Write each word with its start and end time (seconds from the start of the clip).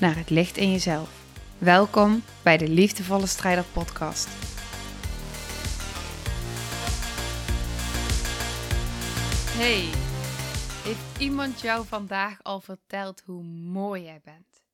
naar 0.00 0.16
het 0.16 0.30
licht 0.30 0.56
in 0.56 0.70
jezelf. 0.70 1.24
Welkom 1.58 2.22
bij 2.42 2.56
de 2.56 2.68
Liefdevolle 2.68 3.26
Strijder 3.26 3.64
Podcast. 3.64 4.28
Hey, 9.58 9.90
heeft 10.84 11.20
iemand 11.20 11.60
jou 11.60 11.86
vandaag 11.86 12.42
al 12.42 12.60
verteld 12.60 13.22
hoe 13.24 13.42
mooi 13.42 14.02
jij 14.02 14.20
bent? 14.24 14.64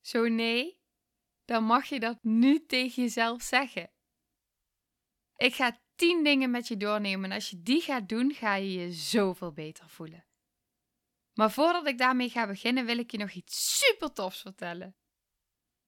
Zo 0.00 0.28
nee, 0.28 0.78
dan 1.44 1.64
mag 1.64 1.84
je 1.84 2.00
dat 2.00 2.18
nu 2.22 2.66
tegen 2.66 3.02
jezelf 3.02 3.42
zeggen. 3.42 3.90
Ik 5.36 5.54
ga 5.54 5.78
10 5.96 6.24
dingen 6.24 6.50
met 6.50 6.68
je 6.68 6.76
doornemen 6.76 7.30
en 7.30 7.36
als 7.36 7.50
je 7.50 7.62
die 7.62 7.80
gaat 7.80 8.08
doen, 8.08 8.32
ga 8.32 8.54
je 8.54 8.72
je 8.72 8.92
zoveel 8.92 9.52
beter 9.52 9.88
voelen. 9.88 10.24
Maar 11.36 11.50
voordat 11.50 11.86
ik 11.86 11.98
daarmee 11.98 12.28
ga 12.28 12.46
beginnen, 12.46 12.86
wil 12.86 12.98
ik 12.98 13.10
je 13.10 13.18
nog 13.18 13.30
iets 13.30 13.78
super 13.78 14.12
tofs 14.12 14.40
vertellen. 14.40 14.96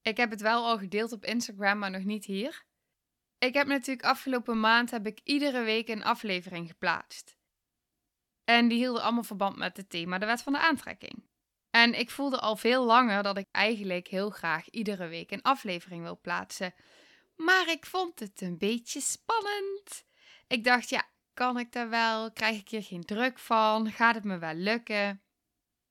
Ik 0.03 0.17
heb 0.17 0.31
het 0.31 0.41
wel 0.41 0.65
al 0.65 0.79
gedeeld 0.79 1.13
op 1.13 1.25
Instagram, 1.25 1.79
maar 1.79 1.91
nog 1.91 2.05
niet 2.05 2.25
hier. 2.25 2.67
Ik 3.39 3.55
heb 3.55 3.67
natuurlijk 3.67 4.07
afgelopen 4.07 4.61
maand 4.61 4.91
heb 4.91 5.07
ik 5.07 5.21
iedere 5.25 5.63
week 5.63 5.89
een 5.89 6.05
aflevering 6.05 6.69
geplaatst. 6.69 7.37
En 8.45 8.69
die 8.69 8.79
hielden 8.79 9.03
allemaal 9.03 9.23
verband 9.23 9.57
met 9.57 9.77
het 9.77 9.91
thema 9.91 10.19
de 10.19 10.27
wet 10.27 10.43
van 10.43 10.53
de 10.53 10.59
aantrekking. 10.59 11.29
En 11.71 11.99
ik 11.99 12.11
voelde 12.11 12.39
al 12.39 12.57
veel 12.57 12.85
langer 12.85 13.23
dat 13.23 13.39
ik 13.39 13.47
eigenlijk 13.51 14.09
heel 14.09 14.31
graag 14.31 14.71
iedere 14.71 15.07
week 15.07 15.31
een 15.31 15.43
aflevering 15.43 16.03
wil 16.03 16.21
plaatsen. 16.21 16.75
Maar 17.37 17.69
ik 17.69 17.87
vond 17.87 18.19
het 18.19 18.41
een 18.41 18.59
beetje 18.59 19.01
spannend. 19.01 20.05
Ik 20.47 20.65
dacht, 20.65 20.89
ja, 20.89 21.09
kan 21.35 21.59
ik 21.59 21.73
daar 21.73 21.89
wel? 21.89 22.33
Krijg 22.33 22.61
ik 22.61 22.69
hier 22.69 22.83
geen 22.83 23.05
druk 23.05 23.39
van? 23.39 23.91
Gaat 23.91 24.15
het 24.15 24.25
me 24.25 24.39
wel 24.39 24.55
lukken? 24.55 25.23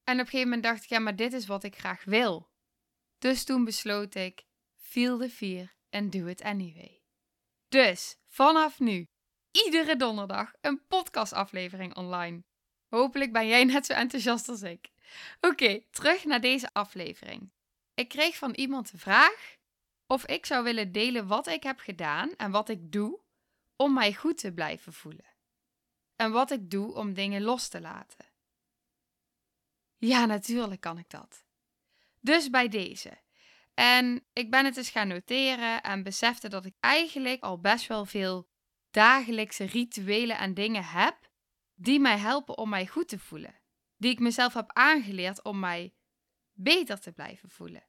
En 0.07 0.13
op 0.13 0.19
een 0.19 0.25
gegeven 0.25 0.49
moment 0.49 0.63
dacht 0.63 0.83
ik, 0.83 0.89
ja, 0.89 0.99
maar 0.99 1.15
dit 1.15 1.33
is 1.33 1.45
wat 1.45 1.63
ik 1.63 1.77
graag 1.77 2.03
wil. 2.03 2.49
Dus 3.17 3.43
toen 3.43 3.63
besloot 3.63 4.15
ik, 4.15 4.45
feel 4.75 5.17
the 5.17 5.29
fear 5.29 5.75
and 5.89 6.11
do 6.11 6.25
it 6.25 6.41
anyway. 6.41 7.01
Dus 7.67 8.17
vanaf 8.27 8.79
nu, 8.79 9.07
iedere 9.51 9.95
donderdag, 9.95 10.53
een 10.61 10.87
podcastaflevering 10.87 11.95
online. 11.95 12.43
Hopelijk 12.89 13.31
ben 13.31 13.47
jij 13.47 13.63
net 13.63 13.85
zo 13.85 13.93
enthousiast 13.93 14.49
als 14.49 14.61
ik. 14.61 14.91
Oké, 15.41 15.83
terug 15.89 16.25
naar 16.25 16.41
deze 16.41 16.69
aflevering. 16.73 17.51
Ik 17.93 18.07
kreeg 18.07 18.35
van 18.35 18.53
iemand 18.53 18.91
de 18.91 18.97
vraag 18.97 19.55
of 20.05 20.25
ik 20.25 20.45
zou 20.45 20.63
willen 20.63 20.91
delen 20.91 21.27
wat 21.27 21.47
ik 21.47 21.63
heb 21.63 21.79
gedaan 21.79 22.35
en 22.35 22.51
wat 22.51 22.69
ik 22.69 22.91
doe 22.91 23.19
om 23.75 23.93
mij 23.93 24.13
goed 24.13 24.37
te 24.37 24.53
blijven 24.53 24.93
voelen. 24.93 25.35
En 26.15 26.31
wat 26.31 26.51
ik 26.51 26.71
doe 26.71 26.93
om 26.93 27.13
dingen 27.13 27.41
los 27.41 27.67
te 27.67 27.81
laten. 27.81 28.26
Ja, 29.97 30.25
natuurlijk 30.25 30.81
kan 30.81 30.97
ik 30.97 31.09
dat. 31.09 31.45
Dus 32.19 32.49
bij 32.49 32.67
deze. 32.67 33.17
En 33.73 34.25
ik 34.33 34.51
ben 34.51 34.65
het 34.65 34.77
eens 34.77 34.89
gaan 34.89 35.07
noteren 35.07 35.81
en 35.81 36.03
besefte 36.03 36.49
dat 36.49 36.65
ik 36.65 36.73
eigenlijk 36.79 37.43
al 37.43 37.59
best 37.59 37.87
wel 37.87 38.05
veel 38.05 38.47
dagelijkse 38.91 39.63
rituelen 39.63 40.37
en 40.37 40.53
dingen 40.53 40.83
heb 40.83 41.29
die 41.75 41.99
mij 41.99 42.17
helpen 42.17 42.57
om 42.57 42.69
mij 42.69 42.87
goed 42.87 43.07
te 43.07 43.19
voelen. 43.19 43.59
Die 43.97 44.11
ik 44.11 44.19
mezelf 44.19 44.53
heb 44.53 44.71
aangeleerd 44.73 45.43
om 45.43 45.59
mij 45.59 45.93
beter 46.53 46.99
te 46.99 47.11
blijven 47.11 47.49
voelen. 47.49 47.83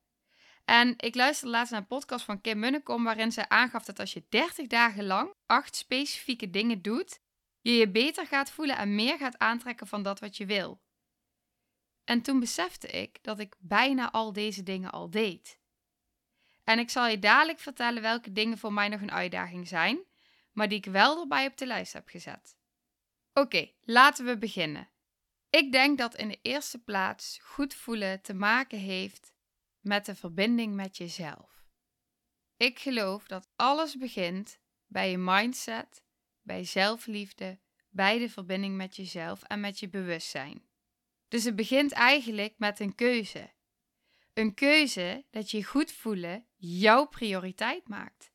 En 0.64 0.94
ik 0.96 1.14
luisterde 1.14 1.52
laatst 1.52 1.70
naar 1.72 1.80
een 1.80 1.86
podcast 1.86 2.24
van 2.24 2.40
Kim 2.40 2.58
Munnekom 2.58 3.04
waarin 3.04 3.32
zij 3.32 3.48
aangaf 3.48 3.84
dat 3.84 3.98
als 3.98 4.12
je 4.12 4.26
30 4.28 4.66
dagen 4.66 5.06
lang 5.06 5.34
acht 5.46 5.76
specifieke 5.76 6.50
dingen 6.50 6.82
doet, 6.82 7.20
je 7.60 7.72
je 7.72 7.90
beter 7.90 8.26
gaat 8.26 8.50
voelen 8.50 8.76
en 8.76 8.94
meer 8.94 9.18
gaat 9.18 9.38
aantrekken 9.38 9.86
van 9.86 10.02
dat 10.02 10.20
wat 10.20 10.36
je 10.36 10.46
wil. 10.46 10.80
En 12.08 12.22
toen 12.22 12.40
besefte 12.40 12.86
ik 12.86 13.18
dat 13.22 13.38
ik 13.38 13.54
bijna 13.58 14.12
al 14.12 14.32
deze 14.32 14.62
dingen 14.62 14.90
al 14.90 15.10
deed. 15.10 15.60
En 16.64 16.78
ik 16.78 16.90
zal 16.90 17.06
je 17.06 17.18
dadelijk 17.18 17.58
vertellen 17.58 18.02
welke 18.02 18.32
dingen 18.32 18.58
voor 18.58 18.72
mij 18.72 18.88
nog 18.88 19.00
een 19.00 19.10
uitdaging 19.10 19.68
zijn, 19.68 19.98
maar 20.52 20.68
die 20.68 20.78
ik 20.78 20.84
wel 20.84 21.20
erbij 21.20 21.46
op 21.46 21.56
de 21.56 21.66
lijst 21.66 21.92
heb 21.92 22.08
gezet. 22.08 22.56
Oké, 23.32 23.70
laten 23.84 24.24
we 24.24 24.38
beginnen. 24.38 24.88
Ik 25.50 25.72
denk 25.72 25.98
dat 25.98 26.16
in 26.16 26.28
de 26.28 26.38
eerste 26.42 26.78
plaats 26.78 27.38
goed 27.42 27.74
voelen 27.74 28.22
te 28.22 28.34
maken 28.34 28.78
heeft 28.78 29.32
met 29.80 30.06
de 30.06 30.14
verbinding 30.14 30.74
met 30.74 30.96
jezelf. 30.96 31.64
Ik 32.56 32.78
geloof 32.78 33.26
dat 33.26 33.48
alles 33.56 33.96
begint 33.96 34.58
bij 34.86 35.10
je 35.10 35.18
mindset, 35.18 36.02
bij 36.42 36.64
zelfliefde, 36.64 37.58
bij 37.88 38.18
de 38.18 38.30
verbinding 38.30 38.76
met 38.76 38.96
jezelf 38.96 39.42
en 39.42 39.60
met 39.60 39.78
je 39.78 39.88
bewustzijn. 39.88 40.67
Dus 41.28 41.44
het 41.44 41.56
begint 41.56 41.92
eigenlijk 41.92 42.54
met 42.58 42.80
een 42.80 42.94
keuze. 42.94 43.52
Een 44.34 44.54
keuze 44.54 45.24
dat 45.30 45.50
je 45.50 45.64
goed 45.64 45.92
voelen 45.92 46.46
jouw 46.56 47.06
prioriteit 47.06 47.88
maakt. 47.88 48.32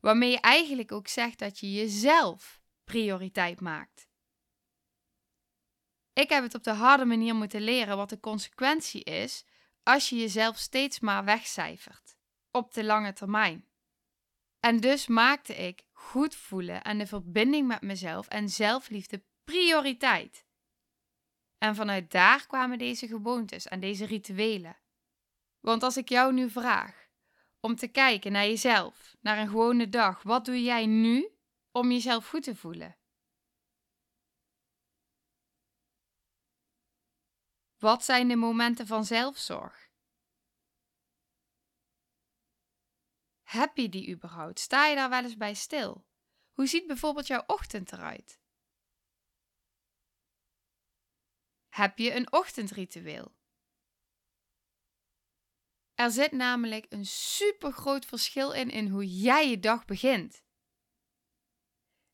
Waarmee 0.00 0.30
je 0.30 0.40
eigenlijk 0.40 0.92
ook 0.92 1.08
zegt 1.08 1.38
dat 1.38 1.58
je 1.58 1.72
jezelf 1.72 2.60
prioriteit 2.84 3.60
maakt. 3.60 4.08
Ik 6.12 6.28
heb 6.28 6.42
het 6.42 6.54
op 6.54 6.64
de 6.64 6.72
harde 6.72 7.04
manier 7.04 7.34
moeten 7.34 7.60
leren 7.60 7.96
wat 7.96 8.08
de 8.08 8.20
consequentie 8.20 9.04
is 9.04 9.44
als 9.82 10.08
je 10.08 10.16
jezelf 10.16 10.58
steeds 10.58 11.00
maar 11.00 11.24
wegcijfert 11.24 12.16
op 12.50 12.74
de 12.74 12.84
lange 12.84 13.12
termijn. 13.12 13.68
En 14.60 14.80
dus 14.80 15.06
maakte 15.06 15.54
ik 15.54 15.84
goed 15.92 16.34
voelen 16.34 16.82
en 16.82 16.98
de 16.98 17.06
verbinding 17.06 17.66
met 17.66 17.80
mezelf 17.80 18.28
en 18.28 18.48
zelfliefde 18.48 19.24
prioriteit. 19.44 20.43
En 21.64 21.74
vanuit 21.74 22.10
daar 22.10 22.46
kwamen 22.46 22.78
deze 22.78 23.06
gewoontes 23.06 23.66
en 23.66 23.80
deze 23.80 24.04
rituelen. 24.04 24.76
Want 25.60 25.82
als 25.82 25.96
ik 25.96 26.08
jou 26.08 26.32
nu 26.32 26.50
vraag 26.50 27.08
om 27.60 27.76
te 27.76 27.88
kijken 27.88 28.32
naar 28.32 28.44
jezelf, 28.44 29.16
naar 29.20 29.38
een 29.38 29.48
gewone 29.48 29.88
dag, 29.88 30.22
wat 30.22 30.44
doe 30.44 30.62
jij 30.62 30.86
nu 30.86 31.28
om 31.70 31.90
jezelf 31.90 32.28
goed 32.28 32.42
te 32.42 32.56
voelen? 32.56 32.96
Wat 37.78 38.04
zijn 38.04 38.28
de 38.28 38.36
momenten 38.36 38.86
van 38.86 39.04
zelfzorg? 39.04 39.90
Heb 43.42 43.76
je 43.76 43.88
die 43.88 44.10
überhaupt? 44.14 44.58
Sta 44.58 44.86
je 44.86 44.94
daar 44.94 45.10
wel 45.10 45.22
eens 45.22 45.36
bij 45.36 45.54
stil? 45.54 46.06
Hoe 46.52 46.66
ziet 46.66 46.86
bijvoorbeeld 46.86 47.26
jouw 47.26 47.42
ochtend 47.46 47.92
eruit? 47.92 48.43
Heb 51.74 51.98
je 51.98 52.14
een 52.14 52.32
ochtendritueel? 52.32 53.34
Er 55.94 56.10
zit 56.10 56.32
namelijk 56.32 56.86
een 56.88 57.06
super 57.06 57.72
groot 57.72 58.04
verschil 58.04 58.52
in 58.52 58.70
in 58.70 58.88
hoe 58.88 59.20
jij 59.20 59.50
je 59.50 59.60
dag 59.60 59.84
begint 59.84 60.44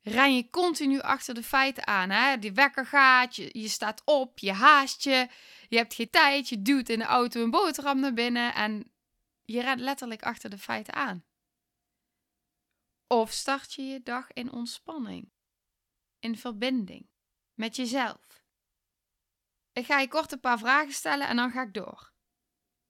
ren 0.02 0.34
je 0.34 0.50
continu 0.50 1.00
achter 1.00 1.34
de 1.34 1.42
feiten 1.42 1.86
aan. 1.86 2.10
Hè? 2.10 2.38
Die 2.38 2.52
wekker 2.52 2.86
gaat, 2.86 3.36
je, 3.36 3.50
je 3.52 3.68
staat 3.68 4.02
op, 4.04 4.38
je 4.38 4.52
haast 4.52 5.02
je, 5.02 5.28
je 5.68 5.76
hebt 5.76 5.94
geen 5.94 6.10
tijd, 6.10 6.48
je 6.48 6.62
duwt 6.62 6.88
in 6.88 6.98
de 6.98 7.04
auto 7.04 7.42
een 7.42 7.50
boterham 7.50 8.00
naar 8.00 8.12
binnen 8.12 8.54
en 8.54 8.92
je 9.44 9.60
rent 9.60 9.80
letterlijk 9.80 10.22
achter 10.22 10.50
de 10.50 10.58
feiten 10.58 10.94
aan. 10.94 11.24
Of 13.06 13.32
start 13.32 13.72
je 13.72 13.82
je 13.82 14.02
dag 14.02 14.32
in 14.32 14.52
ontspanning, 14.52 15.32
in 16.18 16.38
verbinding 16.38 17.08
met 17.54 17.76
jezelf. 17.76 18.39
Ik 19.72 19.86
ga 19.86 19.98
je 19.98 20.08
kort 20.08 20.32
een 20.32 20.40
paar 20.40 20.58
vragen 20.58 20.92
stellen 20.92 21.28
en 21.28 21.36
dan 21.36 21.50
ga 21.50 21.62
ik 21.62 21.74
door. 21.74 22.12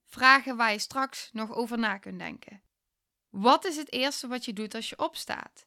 Vragen 0.04 0.56
waar 0.56 0.72
je 0.72 0.78
straks 0.78 1.30
nog 1.32 1.52
over 1.52 1.78
na 1.78 1.98
kunt 1.98 2.18
denken. 2.18 2.62
Wat 3.28 3.64
is 3.64 3.76
het 3.76 3.92
eerste 3.92 4.28
wat 4.28 4.44
je 4.44 4.52
doet 4.52 4.74
als 4.74 4.88
je 4.88 4.98
opstaat? 4.98 5.66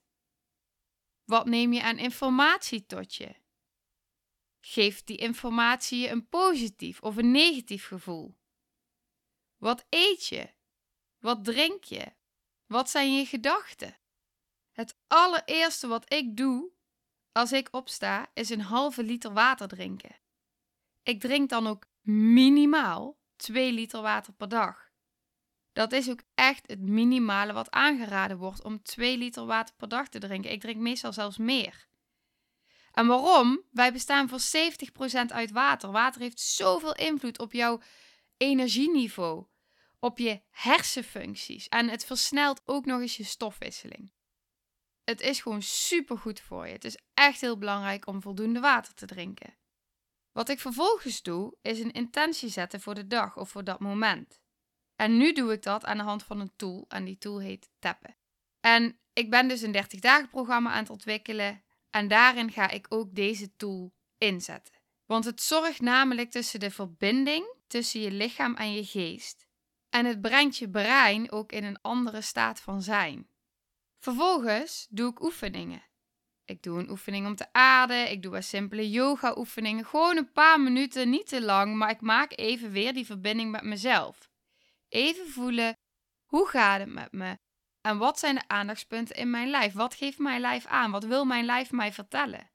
Wat 1.23 1.45
neem 1.45 1.73
je 1.73 1.83
aan 1.83 1.97
informatie 1.97 2.85
tot 2.85 3.15
je? 3.15 3.35
Geeft 4.59 5.07
die 5.07 5.17
informatie 5.17 5.99
je 5.99 6.09
een 6.09 6.27
positief 6.29 7.01
of 7.01 7.17
een 7.17 7.31
negatief 7.31 7.87
gevoel? 7.87 8.37
Wat 9.57 9.85
eet 9.89 10.25
je? 10.25 10.53
Wat 11.19 11.43
drink 11.43 11.83
je? 11.83 12.13
Wat 12.65 12.89
zijn 12.89 13.15
je 13.15 13.25
gedachten? 13.25 13.97
Het 14.71 14.97
allereerste 15.07 15.87
wat 15.87 16.13
ik 16.13 16.37
doe 16.37 16.71
als 17.31 17.51
ik 17.51 17.67
opsta 17.71 18.31
is 18.33 18.49
een 18.49 18.61
halve 18.61 19.03
liter 19.03 19.33
water 19.33 19.67
drinken. 19.67 20.15
Ik 21.03 21.19
drink 21.19 21.49
dan 21.49 21.67
ook 21.67 21.85
minimaal 22.01 23.17
2 23.35 23.71
liter 23.71 24.01
water 24.01 24.33
per 24.33 24.49
dag. 24.49 24.91
Dat 25.73 25.91
is 25.91 26.09
ook 26.09 26.21
echt 26.33 26.67
het 26.67 26.79
minimale 26.79 27.53
wat 27.53 27.71
aangeraden 27.71 28.37
wordt 28.37 28.63
om 28.63 28.83
2 28.83 29.17
liter 29.17 29.45
water 29.45 29.75
per 29.75 29.87
dag 29.87 30.07
te 30.07 30.19
drinken. 30.19 30.51
Ik 30.51 30.61
drink 30.61 30.79
meestal 30.79 31.13
zelfs 31.13 31.37
meer. 31.37 31.87
En 32.91 33.07
waarom? 33.07 33.63
Wij 33.71 33.93
bestaan 33.93 34.29
voor 34.29 34.39
70% 34.39 35.25
uit 35.27 35.51
water. 35.51 35.91
Water 35.91 36.21
heeft 36.21 36.39
zoveel 36.39 36.95
invloed 36.95 37.39
op 37.39 37.53
jouw 37.53 37.81
energieniveau, 38.37 39.45
op 39.99 40.17
je 40.17 40.41
hersenfuncties 40.49 41.67
en 41.67 41.89
het 41.89 42.05
versnelt 42.05 42.61
ook 42.65 42.85
nog 42.85 43.01
eens 43.01 43.17
je 43.17 43.23
stofwisseling. 43.23 44.13
Het 45.03 45.21
is 45.21 45.41
gewoon 45.41 45.61
super 45.61 46.17
goed 46.17 46.39
voor 46.39 46.67
je. 46.67 46.73
Het 46.73 46.85
is 46.85 46.97
echt 47.13 47.41
heel 47.41 47.57
belangrijk 47.57 48.07
om 48.07 48.21
voldoende 48.21 48.59
water 48.59 48.93
te 48.93 49.05
drinken. 49.05 49.57
Wat 50.33 50.49
ik 50.49 50.59
vervolgens 50.59 51.21
doe, 51.21 51.55
is 51.61 51.79
een 51.79 51.91
intentie 51.91 52.49
zetten 52.49 52.81
voor 52.81 52.95
de 52.95 53.07
dag 53.07 53.37
of 53.37 53.49
voor 53.49 53.63
dat 53.63 53.79
moment. 53.79 54.41
En 54.95 55.17
nu 55.17 55.33
doe 55.33 55.51
ik 55.51 55.63
dat 55.63 55.85
aan 55.85 55.97
de 55.97 56.03
hand 56.03 56.23
van 56.23 56.39
een 56.39 56.55
tool 56.55 56.85
en 56.87 57.03
die 57.03 57.17
tool 57.17 57.39
heet 57.39 57.69
Tappen. 57.79 58.15
En 58.59 58.99
ik 59.13 59.29
ben 59.29 59.47
dus 59.47 59.61
een 59.61 59.71
30 59.71 59.99
dagen 59.99 60.29
programma 60.29 60.71
aan 60.71 60.79
het 60.79 60.89
ontwikkelen 60.89 61.63
en 61.89 62.07
daarin 62.07 62.51
ga 62.51 62.69
ik 62.69 62.85
ook 62.89 63.15
deze 63.15 63.55
tool 63.55 63.93
inzetten. 64.17 64.73
Want 65.05 65.25
het 65.25 65.41
zorgt 65.41 65.81
namelijk 65.81 66.31
tussen 66.31 66.59
de 66.59 66.71
verbinding 66.71 67.55
tussen 67.67 68.01
je 68.01 68.11
lichaam 68.11 68.55
en 68.55 68.73
je 68.73 68.85
geest. 68.85 69.47
En 69.89 70.05
het 70.05 70.21
brengt 70.21 70.57
je 70.57 70.69
brein 70.69 71.31
ook 71.31 71.51
in 71.51 71.63
een 71.63 71.81
andere 71.81 72.21
staat 72.21 72.59
van 72.59 72.81
zijn. 72.81 73.29
Vervolgens 73.99 74.87
doe 74.89 75.11
ik 75.11 75.23
oefeningen. 75.23 75.83
Ik 76.45 76.63
doe 76.63 76.79
een 76.79 76.89
oefening 76.89 77.27
om 77.27 77.35
te 77.35 77.53
aarden, 77.53 78.11
ik 78.11 78.21
doe 78.21 78.31
wat 78.31 78.43
simpele 78.43 78.89
yoga 78.89 79.37
oefeningen, 79.37 79.85
gewoon 79.85 80.17
een 80.17 80.31
paar 80.31 80.61
minuten, 80.61 81.09
niet 81.09 81.27
te 81.27 81.41
lang, 81.41 81.75
maar 81.75 81.89
ik 81.89 82.01
maak 82.01 82.37
even 82.37 82.71
weer 82.71 82.93
die 82.93 83.05
verbinding 83.05 83.51
met 83.51 83.63
mezelf. 83.63 84.29
Even 84.89 85.29
voelen, 85.29 85.77
hoe 86.25 86.47
gaat 86.47 86.79
het 86.79 86.93
met 86.93 87.11
me? 87.11 87.37
En 87.81 87.97
wat 87.97 88.19
zijn 88.19 88.35
de 88.35 88.47
aandachtspunten 88.47 89.15
in 89.15 89.29
mijn 89.29 89.49
lijf? 89.49 89.73
Wat 89.73 89.93
geeft 89.93 90.17
mijn 90.17 90.41
lijf 90.41 90.65
aan? 90.65 90.91
Wat 90.91 91.03
wil 91.03 91.25
mijn 91.25 91.45
lijf 91.45 91.71
mij 91.71 91.93
vertellen? 91.93 92.51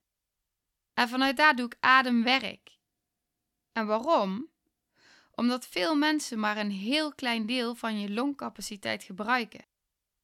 En 0.94 1.08
vanuit 1.08 1.36
daar 1.36 1.56
doe 1.56 1.66
ik 1.66 1.76
ademwerk. 1.80 2.78
En 3.72 3.86
waarom? 3.86 4.50
Omdat 5.34 5.66
veel 5.66 5.96
mensen 5.96 6.38
maar 6.40 6.56
een 6.56 6.70
heel 6.70 7.14
klein 7.14 7.46
deel 7.46 7.74
van 7.74 8.00
je 8.00 8.10
longcapaciteit 8.10 9.02
gebruiken. 9.02 9.66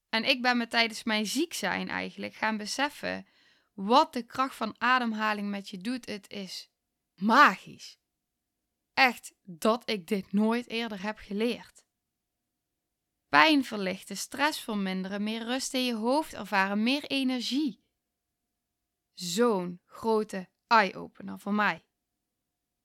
En 0.08 0.24
ik 0.24 0.42
ben 0.42 0.56
me 0.56 0.68
tijdens 0.68 1.04
mijn 1.04 1.26
ziek 1.26 1.52
zijn 1.52 1.88
eigenlijk 1.88 2.34
gaan 2.34 2.56
beseffen 2.56 3.26
wat 3.74 4.12
de 4.12 4.22
kracht 4.22 4.56
van 4.56 4.74
ademhaling 4.78 5.50
met 5.50 5.68
je 5.68 5.78
doet. 5.78 6.06
Het 6.06 6.30
is 6.30 6.70
magisch. 7.14 7.98
Echt 8.92 9.34
dat 9.42 9.90
ik 9.90 10.06
dit 10.06 10.32
nooit 10.32 10.68
eerder 10.68 11.02
heb 11.02 11.18
geleerd. 11.18 11.84
Pijn 13.28 13.64
verlichten, 13.64 14.16
stress 14.16 14.60
verminderen, 14.60 15.22
meer 15.22 15.44
rust 15.44 15.74
in 15.74 15.84
je 15.84 15.94
hoofd 15.94 16.34
ervaren, 16.34 16.82
meer 16.82 17.04
energie. 17.04 17.84
Zo'n 19.12 19.80
grote 19.86 20.48
eye-opener 20.66 21.38
voor 21.38 21.54
mij. 21.54 21.84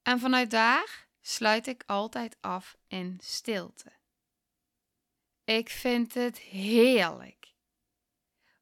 En 0.01 0.19
vanuit 0.19 0.51
daar 0.51 1.09
sluit 1.21 1.67
ik 1.67 1.83
altijd 1.85 2.37
af 2.41 2.77
in 2.87 3.19
stilte. 3.23 3.97
Ik 5.43 5.69
vind 5.69 6.13
het 6.13 6.37
heerlijk. 6.39 7.53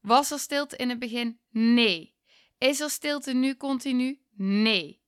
Was 0.01 0.31
er 0.31 0.39
stilte 0.39 0.75
in 0.75 0.89
het 0.89 0.99
begin? 0.99 1.39
Nee. 1.49 2.16
Is 2.57 2.79
er 2.79 2.89
stilte 2.89 3.33
nu 3.33 3.55
continu? 3.55 4.21
Nee. 4.31 5.01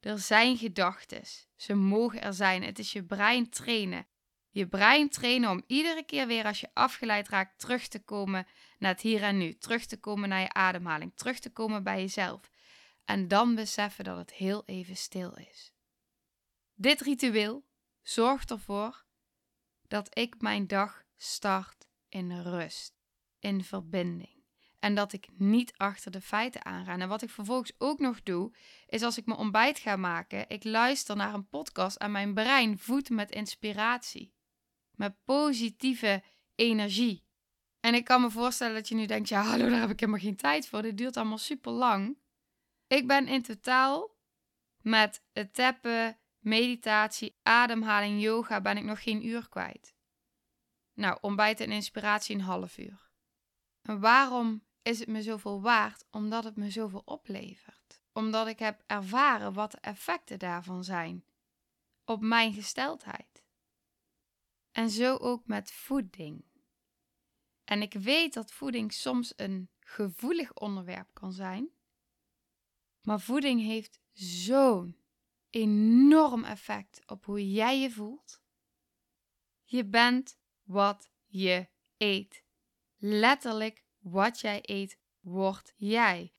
Er 0.00 0.18
zijn 0.18 0.56
gedachten. 0.56 1.22
Ze 1.56 1.74
mogen 1.74 2.22
er 2.22 2.34
zijn. 2.34 2.62
Het 2.62 2.78
is 2.78 2.92
je 2.92 3.04
brein 3.04 3.50
trainen. 3.50 4.06
Je 4.50 4.68
brein 4.68 5.08
trainen 5.08 5.50
om 5.50 5.64
iedere 5.66 6.02
keer 6.02 6.26
weer 6.26 6.44
als 6.44 6.60
je 6.60 6.70
afgeleid 6.72 7.28
raakt 7.28 7.58
terug 7.58 7.88
te 7.88 8.04
komen 8.04 8.46
naar 8.78 8.92
het 8.92 9.00
hier 9.00 9.22
en 9.22 9.38
nu. 9.38 9.54
Terug 9.54 9.86
te 9.86 10.00
komen 10.00 10.28
naar 10.28 10.40
je 10.40 10.52
ademhaling. 10.52 11.12
Terug 11.14 11.38
te 11.38 11.50
komen 11.52 11.82
bij 11.82 12.00
jezelf. 12.00 12.50
En 13.04 13.28
dan 13.28 13.54
beseffen 13.54 14.04
dat 14.04 14.16
het 14.16 14.32
heel 14.32 14.62
even 14.64 14.96
stil 14.96 15.34
is. 15.34 15.72
Dit 16.74 17.00
ritueel 17.00 17.66
zorgt 18.02 18.50
ervoor 18.50 19.04
dat 19.88 20.18
ik 20.18 20.40
mijn 20.40 20.66
dag 20.66 21.02
start 21.16 21.88
in 22.08 22.40
rust, 22.40 22.94
in 23.38 23.64
verbinding. 23.64 24.33
En 24.84 24.94
dat 24.94 25.12
ik 25.12 25.28
niet 25.36 25.72
achter 25.76 26.10
de 26.10 26.20
feiten 26.20 26.64
aanren. 26.64 27.00
En 27.00 27.08
wat 27.08 27.22
ik 27.22 27.30
vervolgens 27.30 27.72
ook 27.78 27.98
nog 27.98 28.22
doe, 28.22 28.54
is 28.86 29.02
als 29.02 29.18
ik 29.18 29.26
mijn 29.26 29.38
ontbijt 29.38 29.78
ga 29.78 29.96
maken, 29.96 30.48
ik 30.48 30.64
luister 30.64 31.16
naar 31.16 31.34
een 31.34 31.48
podcast 31.48 31.96
en 31.96 32.10
mijn 32.10 32.34
brein 32.34 32.78
voedt 32.78 33.10
met 33.10 33.30
inspiratie. 33.30 34.34
Met 34.90 35.24
positieve 35.24 36.22
energie. 36.54 37.26
En 37.80 37.94
ik 37.94 38.04
kan 38.04 38.20
me 38.20 38.30
voorstellen 38.30 38.74
dat 38.74 38.88
je 38.88 38.94
nu 38.94 39.06
denkt, 39.06 39.28
ja 39.28 39.42
hallo, 39.42 39.68
daar 39.68 39.80
heb 39.80 39.90
ik 39.90 40.00
helemaal 40.00 40.20
geen 40.20 40.36
tijd 40.36 40.68
voor. 40.68 40.82
Dit 40.82 40.96
duurt 40.96 41.16
allemaal 41.16 41.38
super 41.38 41.72
lang. 41.72 42.18
Ik 42.86 43.06
ben 43.06 43.28
in 43.28 43.42
totaal 43.42 44.16
met 44.82 45.24
het 45.32 45.54
tappen, 45.54 46.18
meditatie, 46.38 47.36
ademhaling, 47.42 48.22
yoga 48.22 48.60
ben 48.60 48.76
ik 48.76 48.84
nog 48.84 49.02
geen 49.02 49.26
uur 49.26 49.48
kwijt. 49.48 49.94
Nou, 50.92 51.18
ontbijt 51.20 51.60
en 51.60 51.72
inspiratie 51.72 52.34
een 52.34 52.40
half 52.40 52.78
uur. 52.78 53.12
En 53.82 54.00
waarom 54.00 54.62
is 54.84 54.98
het 54.98 55.08
me 55.08 55.22
zoveel 55.22 55.62
waard? 55.62 56.04
Omdat 56.10 56.44
het 56.44 56.56
me 56.56 56.70
zoveel 56.70 57.02
oplevert. 57.04 58.02
Omdat 58.12 58.46
ik 58.46 58.58
heb 58.58 58.82
ervaren 58.86 59.52
wat 59.52 59.70
de 59.70 59.78
effecten 59.80 60.38
daarvan 60.38 60.84
zijn 60.84 61.24
op 62.04 62.20
mijn 62.20 62.52
gesteldheid. 62.52 63.42
En 64.72 64.90
zo 64.90 65.16
ook 65.16 65.46
met 65.46 65.72
voeding. 65.72 66.44
En 67.64 67.82
ik 67.82 67.92
weet 67.92 68.34
dat 68.34 68.52
voeding 68.52 68.92
soms 68.92 69.32
een 69.36 69.70
gevoelig 69.80 70.54
onderwerp 70.54 71.08
kan 71.12 71.32
zijn. 71.32 71.68
Maar 73.02 73.20
voeding 73.20 73.60
heeft 73.60 74.00
zo'n 74.12 74.96
enorm 75.50 76.44
effect 76.44 77.00
op 77.06 77.24
hoe 77.24 77.52
jij 77.52 77.80
je 77.80 77.90
voelt. 77.90 78.42
Je 79.64 79.84
bent 79.84 80.38
wat 80.62 81.10
je 81.26 81.68
eet. 81.96 82.44
Letterlijk 82.96 83.83
wat 84.04 84.40
jij 84.40 84.58
eet, 84.62 84.98
wordt 85.20 85.72
jij. 85.76 86.32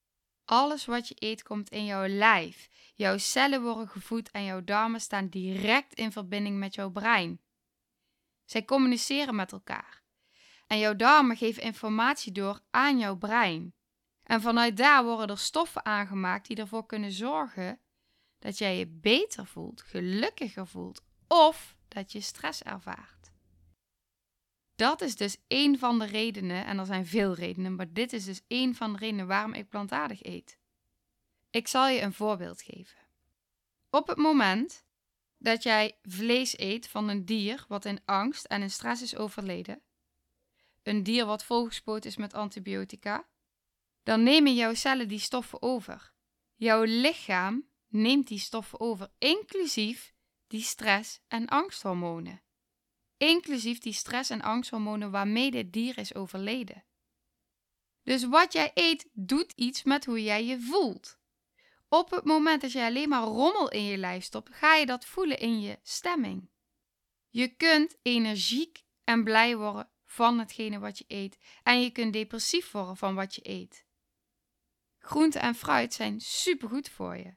Alles 0.45 0.85
wat 0.85 1.07
je 1.07 1.15
eet 1.19 1.43
komt 1.43 1.69
in 1.69 1.85
jouw 1.85 2.07
lijf. 2.07 2.69
Jouw 2.95 3.17
cellen 3.17 3.61
worden 3.61 3.87
gevoed 3.87 4.31
en 4.31 4.43
jouw 4.43 4.63
darmen 4.63 5.01
staan 5.01 5.27
direct 5.27 5.93
in 5.93 6.11
verbinding 6.11 6.57
met 6.57 6.75
jouw 6.75 6.89
brein. 6.89 7.41
Zij 8.45 8.65
communiceren 8.65 9.35
met 9.35 9.51
elkaar. 9.51 10.03
En 10.67 10.79
jouw 10.79 10.95
darmen 10.95 11.37
geven 11.37 11.63
informatie 11.63 12.31
door 12.31 12.61
aan 12.71 12.99
jouw 12.99 13.15
brein. 13.15 13.73
En 14.23 14.41
vanuit 14.41 14.77
daar 14.77 15.03
worden 15.03 15.27
er 15.29 15.37
stoffen 15.37 15.85
aangemaakt 15.85 16.47
die 16.47 16.57
ervoor 16.57 16.85
kunnen 16.85 17.11
zorgen 17.11 17.79
dat 18.39 18.57
jij 18.57 18.77
je 18.77 18.87
beter 18.87 19.45
voelt, 19.45 19.81
gelukkiger 19.81 20.67
voelt 20.67 21.03
of 21.27 21.75
dat 21.87 22.11
je 22.11 22.21
stress 22.21 22.63
ervaart. 22.63 23.14
Dat 24.75 25.01
is 25.01 25.15
dus 25.15 25.37
één 25.47 25.79
van 25.79 25.99
de 25.99 26.05
redenen, 26.05 26.65
en 26.65 26.79
er 26.79 26.85
zijn 26.85 27.05
veel 27.05 27.33
redenen, 27.33 27.75
maar 27.75 27.93
dit 27.93 28.13
is 28.13 28.25
dus 28.25 28.41
één 28.47 28.75
van 28.75 28.93
de 28.93 28.99
redenen 28.99 29.27
waarom 29.27 29.53
ik 29.53 29.69
plantaardig 29.69 30.23
eet. 30.23 30.57
Ik 31.49 31.67
zal 31.67 31.87
je 31.87 32.01
een 32.01 32.13
voorbeeld 32.13 32.61
geven. 32.61 32.97
Op 33.89 34.07
het 34.07 34.17
moment 34.17 34.85
dat 35.37 35.63
jij 35.63 35.97
vlees 36.01 36.59
eet 36.59 36.87
van 36.87 37.07
een 37.09 37.25
dier 37.25 37.65
wat 37.67 37.85
in 37.85 38.01
angst 38.05 38.45
en 38.45 38.61
in 38.61 38.71
stress 38.71 39.01
is 39.01 39.15
overleden, 39.15 39.81
een 40.83 41.03
dier 41.03 41.25
wat 41.25 41.43
volgespoten 41.43 42.09
is 42.09 42.17
met 42.17 42.33
antibiotica, 42.33 43.27
dan 44.03 44.23
nemen 44.23 44.55
jouw 44.55 44.73
cellen 44.73 45.07
die 45.07 45.19
stoffen 45.19 45.61
over. 45.61 46.13
Jouw 46.55 46.83
lichaam 46.83 47.67
neemt 47.87 48.27
die 48.27 48.39
stoffen 48.39 48.79
over, 48.79 49.09
inclusief 49.17 50.13
die 50.47 50.61
stress- 50.61 51.19
en 51.27 51.47
angsthormonen. 51.47 52.41
Inclusief 53.17 53.79
die 53.79 53.93
stress- 53.93 54.29
en 54.29 54.41
angsthormonen 54.41 55.11
waarmee 55.11 55.51
dit 55.51 55.73
dier 55.73 55.97
is 55.97 56.15
overleden. 56.15 56.85
Dus 58.03 58.23
wat 58.23 58.53
jij 58.53 58.71
eet 58.73 59.09
doet 59.13 59.51
iets 59.51 59.83
met 59.83 60.05
hoe 60.05 60.23
jij 60.23 60.45
je 60.45 60.61
voelt. 60.61 61.19
Op 61.89 62.11
het 62.11 62.23
moment 62.23 62.61
dat 62.61 62.71
je 62.71 62.83
alleen 62.83 63.09
maar 63.09 63.23
rommel 63.23 63.69
in 63.71 63.83
je 63.83 63.97
lijf 63.97 64.23
stopt, 64.23 64.55
ga 64.55 64.75
je 64.75 64.85
dat 64.85 65.05
voelen 65.05 65.39
in 65.39 65.59
je 65.61 65.79
stemming. 65.83 66.49
Je 67.29 67.47
kunt 67.47 67.97
energiek 68.01 68.83
en 69.03 69.23
blij 69.23 69.57
worden 69.57 69.89
van 70.05 70.39
hetgene 70.39 70.79
wat 70.79 70.97
je 70.97 71.05
eet. 71.07 71.37
En 71.63 71.81
je 71.81 71.89
kunt 71.89 72.13
depressief 72.13 72.71
worden 72.71 72.97
van 72.97 73.15
wat 73.15 73.35
je 73.35 73.49
eet. 73.49 73.85
Groente 74.99 75.39
en 75.39 75.55
fruit 75.55 75.93
zijn 75.93 76.21
supergoed 76.21 76.89
voor 76.89 77.17
je. 77.17 77.35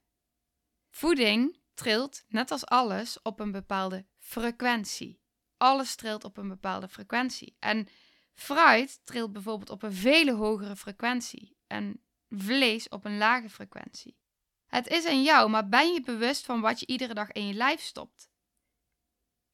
Voeding 0.90 1.60
trilt, 1.74 2.24
net 2.28 2.50
als 2.50 2.66
alles, 2.66 3.22
op 3.22 3.40
een 3.40 3.52
bepaalde 3.52 4.06
frequentie. 4.18 5.20
Alles 5.58 5.94
trilt 5.94 6.24
op 6.24 6.36
een 6.36 6.48
bepaalde 6.48 6.88
frequentie. 6.88 7.56
En 7.58 7.88
fruit 8.34 9.00
trilt 9.04 9.32
bijvoorbeeld 9.32 9.70
op 9.70 9.82
een 9.82 9.92
vele 9.92 10.32
hogere 10.32 10.76
frequentie. 10.76 11.56
En 11.66 12.02
vlees 12.28 12.88
op 12.88 13.04
een 13.04 13.18
lage 13.18 13.50
frequentie. 13.50 14.18
Het 14.66 14.86
is 14.86 15.06
aan 15.06 15.22
jou, 15.22 15.50
maar 15.50 15.68
ben 15.68 15.92
je 15.92 16.00
bewust 16.00 16.44
van 16.44 16.60
wat 16.60 16.80
je 16.80 16.86
iedere 16.86 17.14
dag 17.14 17.32
in 17.32 17.46
je 17.46 17.54
lijf 17.54 17.80
stopt? 17.80 18.30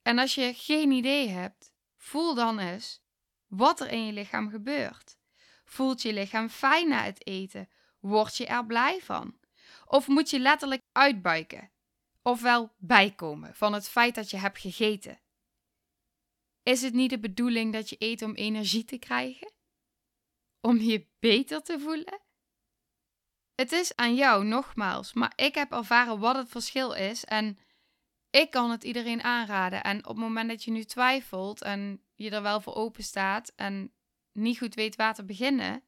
En 0.02 0.18
als 0.18 0.34
je 0.34 0.54
geen 0.54 0.90
idee 0.90 1.28
hebt, 1.28 1.73
voel 1.96 2.34
dan 2.34 2.58
eens 2.58 3.02
wat 3.46 3.80
er 3.80 3.90
in 3.90 4.06
je 4.06 4.12
lichaam 4.12 4.50
gebeurt. 4.50 5.18
Voelt 5.64 6.02
je 6.02 6.12
lichaam 6.12 6.49
fijn 6.49 6.88
na 6.88 7.02
het 7.02 7.26
eten? 7.26 7.68
Word 7.99 8.37
je 8.37 8.46
er 8.46 8.66
blij 8.66 9.00
van? 9.00 9.38
Of 9.87 10.06
moet 10.08 10.30
je 10.30 10.38
letterlijk 10.38 10.82
uitbuiken? 10.92 11.70
Ofwel 12.23 12.75
bijkomen 12.78 13.54
van 13.54 13.73
het 13.73 13.88
feit 13.88 14.14
dat 14.14 14.30
je 14.30 14.37
hebt 14.37 14.58
gegeten? 14.58 15.20
Is 16.64 16.83
het 16.83 16.94
niet 16.94 17.11
de 17.11 17.18
bedoeling 17.18 17.73
dat 17.73 17.88
je 17.88 17.97
eet 17.99 18.23
om 18.23 18.35
energie 18.35 18.85
te 18.85 18.99
krijgen? 18.99 19.52
Om 20.61 20.76
je 20.76 21.06
beter 21.18 21.62
te 21.62 21.80
voelen? 21.80 22.21
Het 23.54 23.73
is 23.73 23.97
aan 23.97 24.14
jou, 24.14 24.44
nogmaals, 24.44 25.12
maar 25.12 25.33
ik 25.37 25.54
heb 25.54 25.73
ervaren 25.73 26.18
wat 26.18 26.37
het 26.37 26.49
verschil 26.49 26.92
is 26.92 27.25
en 27.25 27.59
ik 28.30 28.50
kan 28.50 28.71
het 28.71 28.85
iedereen 28.85 29.23
aanraden. 29.23 29.83
En 29.83 29.99
op 29.99 30.04
het 30.04 30.16
moment 30.16 30.49
dat 30.49 30.64
je 30.64 30.71
nu 30.71 30.85
twijfelt 30.85 31.62
en 31.62 32.02
je 32.14 32.30
er 32.30 32.42
wel 32.42 32.61
voor 32.61 32.75
open 32.75 33.04
staat 33.04 33.52
en 33.56 33.92
niet 34.33 34.59
goed 34.59 34.75
weet 34.75 34.97
waar 34.97 35.14
te 35.14 35.25
beginnen, 35.25 35.83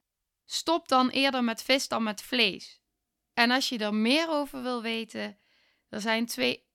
stop 0.45 0.89
dan 0.89 1.09
eerder 1.09 1.45
met 1.45 1.63
vis 1.63 1.89
dan 1.89 2.03
met 2.03 2.23
vlees. 2.23 2.81
En 3.35 3.51
als 3.51 3.69
je 3.69 3.79
er 3.79 3.95
meer 3.95 4.29
over 4.29 4.63
wil 4.63 4.83
weten, 4.83 5.39
er 5.89 6.01
zijn 6.01 6.27
twee 6.27 6.66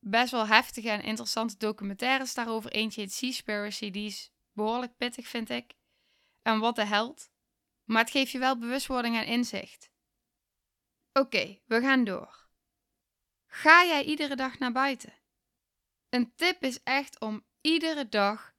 best 0.00 0.30
wel 0.30 0.46
heftige 0.46 0.90
en 0.90 1.02
interessante 1.02 1.56
documentaires 1.56 2.34
daarover. 2.34 2.70
Eentje 2.70 3.00
heet 3.00 3.12
Seaspiracy, 3.12 3.90
die 3.90 4.06
is 4.06 4.32
behoorlijk 4.52 4.96
pittig, 4.96 5.28
vind 5.28 5.50
ik. 5.50 5.72
En 6.42 6.58
wat 6.58 6.76
de 6.76 6.84
held. 6.84 7.30
Maar 7.84 8.02
het 8.02 8.10
geeft 8.10 8.30
je 8.30 8.38
wel 8.38 8.58
bewustwording 8.58 9.16
en 9.16 9.26
inzicht. 9.26 9.90
Oké, 11.12 11.58
we 11.66 11.80
gaan 11.80 12.04
door. 12.04 12.48
Ga 13.46 13.84
jij 13.84 14.04
iedere 14.04 14.36
dag 14.36 14.58
naar 14.58 14.72
buiten? 14.72 15.12
Een 16.08 16.32
tip 16.34 16.62
is 16.62 16.82
echt 16.82 17.20
om 17.20 17.44
iedere 17.60 18.08
dag 18.08 18.54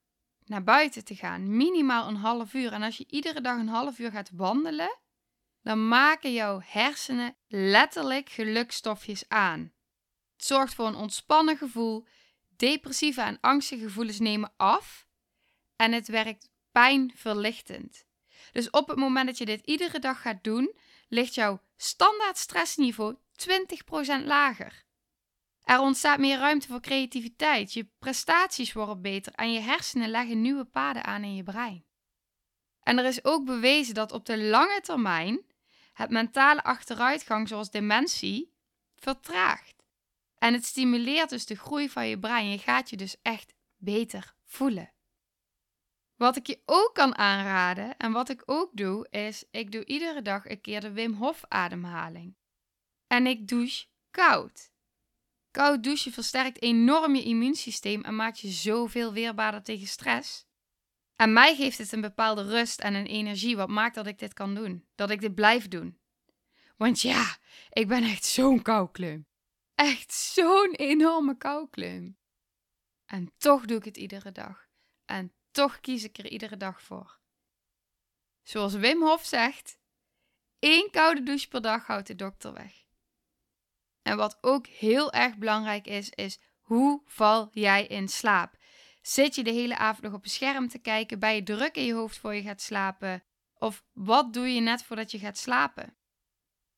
naar 0.45 0.63
buiten 0.63 1.05
te 1.05 1.15
gaan, 1.15 1.57
minimaal 1.57 2.07
een 2.07 2.15
half 2.15 2.53
uur. 2.53 2.73
En 2.73 2.81
als 2.81 2.97
je 2.97 3.05
iedere 3.07 3.41
dag 3.41 3.57
een 3.57 3.67
half 3.67 3.99
uur 3.99 4.11
gaat 4.11 4.29
wandelen, 4.33 4.99
dan 5.61 5.87
maken 5.87 6.33
jouw 6.33 6.61
hersenen 6.63 7.35
letterlijk 7.47 8.29
gelukstofjes 8.29 9.29
aan. 9.29 9.73
Het 10.41 10.49
zorgt 10.49 10.73
voor 10.73 10.87
een 10.87 10.95
ontspannen 10.95 11.57
gevoel, 11.57 12.07
depressieve 12.55 13.21
en 13.21 13.37
angstige 13.41 13.83
gevoelens 13.83 14.19
nemen 14.19 14.53
af 14.57 15.07
en 15.75 15.91
het 15.91 16.07
werkt 16.07 16.49
pijnverlichtend. 16.71 18.05
Dus 18.51 18.69
op 18.69 18.87
het 18.87 18.97
moment 18.97 19.25
dat 19.27 19.37
je 19.37 19.45
dit 19.45 19.65
iedere 19.65 19.99
dag 19.99 20.21
gaat 20.21 20.43
doen, 20.43 20.75
ligt 21.07 21.35
jouw 21.35 21.61
standaard 21.77 22.37
stressniveau 22.37 23.15
20% 23.15 24.25
lager. 24.25 24.83
Er 25.63 25.79
ontstaat 25.79 26.19
meer 26.19 26.37
ruimte 26.37 26.67
voor 26.67 26.81
creativiteit, 26.81 27.73
je 27.73 27.87
prestaties 27.99 28.73
worden 28.73 29.01
beter 29.01 29.33
en 29.33 29.51
je 29.53 29.59
hersenen 29.59 30.09
leggen 30.09 30.41
nieuwe 30.41 30.65
paden 30.65 31.03
aan 31.03 31.23
in 31.23 31.35
je 31.35 31.43
brein. 31.43 31.85
En 32.83 32.97
er 32.97 33.05
is 33.05 33.23
ook 33.23 33.45
bewezen 33.45 33.93
dat 33.93 34.11
op 34.11 34.25
de 34.25 34.43
lange 34.43 34.81
termijn 34.81 35.41
het 35.93 36.09
mentale 36.09 36.63
achteruitgang, 36.63 37.47
zoals 37.47 37.71
dementie, 37.71 38.53
vertraagt. 38.95 39.80
En 40.43 40.53
het 40.53 40.65
stimuleert 40.65 41.29
dus 41.29 41.45
de 41.45 41.55
groei 41.55 41.89
van 41.89 42.07
je 42.07 42.19
brein. 42.19 42.49
Je 42.49 42.57
gaat 42.57 42.89
je 42.89 42.97
dus 42.97 43.15
echt 43.21 43.53
beter 43.77 44.35
voelen. 44.43 44.93
Wat 46.15 46.35
ik 46.35 46.47
je 46.47 46.61
ook 46.65 46.91
kan 46.93 47.17
aanraden 47.17 47.97
en 47.97 48.11
wat 48.11 48.29
ik 48.29 48.43
ook 48.45 48.69
doe, 48.73 49.07
is 49.09 49.43
ik 49.51 49.71
doe 49.71 49.85
iedere 49.85 50.21
dag 50.21 50.49
een 50.49 50.61
keer 50.61 50.81
de 50.81 50.91
Wim 50.91 51.13
Hof 51.13 51.43
ademhaling. 51.47 52.35
En 53.07 53.27
ik 53.27 53.47
douche 53.47 53.85
koud. 54.11 54.71
Koud 55.51 55.83
douchen 55.83 56.11
versterkt 56.11 56.61
enorm 56.61 57.15
je 57.15 57.23
immuunsysteem 57.23 58.01
en 58.01 58.15
maakt 58.15 58.39
je 58.39 58.49
zoveel 58.49 59.13
weerbaarder 59.13 59.63
tegen 59.63 59.87
stress. 59.87 60.45
En 61.15 61.33
mij 61.33 61.55
geeft 61.55 61.77
het 61.77 61.91
een 61.91 62.01
bepaalde 62.01 62.43
rust 62.43 62.79
en 62.79 62.93
een 62.93 63.07
energie 63.07 63.55
wat 63.55 63.69
maakt 63.69 63.95
dat 63.95 64.07
ik 64.07 64.19
dit 64.19 64.33
kan 64.33 64.55
doen. 64.55 64.87
Dat 64.95 65.09
ik 65.09 65.21
dit 65.21 65.35
blijf 65.35 65.67
doen. 65.67 65.99
Want 66.77 67.01
ja, 67.01 67.37
ik 67.69 67.87
ben 67.87 68.03
echt 68.03 68.25
zo'n 68.25 68.61
koukleum. 68.61 69.29
Echt 69.81 70.13
zo'n 70.13 70.73
enorme 70.75 71.37
koukleum. 71.37 72.17
En 73.05 73.33
toch 73.37 73.65
doe 73.65 73.77
ik 73.77 73.85
het 73.85 73.97
iedere 73.97 74.31
dag. 74.31 74.67
En 75.05 75.33
toch 75.51 75.79
kies 75.79 76.03
ik 76.03 76.17
er 76.17 76.27
iedere 76.27 76.57
dag 76.57 76.81
voor. 76.81 77.19
Zoals 78.43 78.73
Wim 78.73 79.01
Hof 79.01 79.25
zegt: 79.25 79.79
één 80.59 80.91
koude 80.91 81.23
douche 81.23 81.47
per 81.47 81.61
dag 81.61 81.85
houdt 81.85 82.07
de 82.07 82.15
dokter 82.15 82.53
weg. 82.53 82.83
En 84.01 84.17
wat 84.17 84.37
ook 84.41 84.67
heel 84.67 85.11
erg 85.11 85.37
belangrijk 85.37 85.87
is, 85.87 86.09
is 86.09 86.39
hoe 86.59 87.01
val 87.05 87.49
jij 87.51 87.87
in 87.87 88.07
slaap? 88.07 88.55
Zit 89.01 89.35
je 89.35 89.43
de 89.43 89.51
hele 89.51 89.77
avond 89.77 90.03
nog 90.03 90.13
op 90.13 90.23
een 90.23 90.29
scherm 90.29 90.67
te 90.67 90.79
kijken? 90.79 91.19
Ben 91.19 91.35
je 91.35 91.43
druk 91.43 91.75
in 91.75 91.85
je 91.85 91.93
hoofd 91.93 92.17
voor 92.17 92.35
je 92.35 92.41
gaat 92.41 92.61
slapen? 92.61 93.23
Of 93.53 93.83
wat 93.91 94.33
doe 94.33 94.53
je 94.53 94.61
net 94.61 94.83
voordat 94.83 95.11
je 95.11 95.19
gaat 95.19 95.37
slapen? 95.37 95.97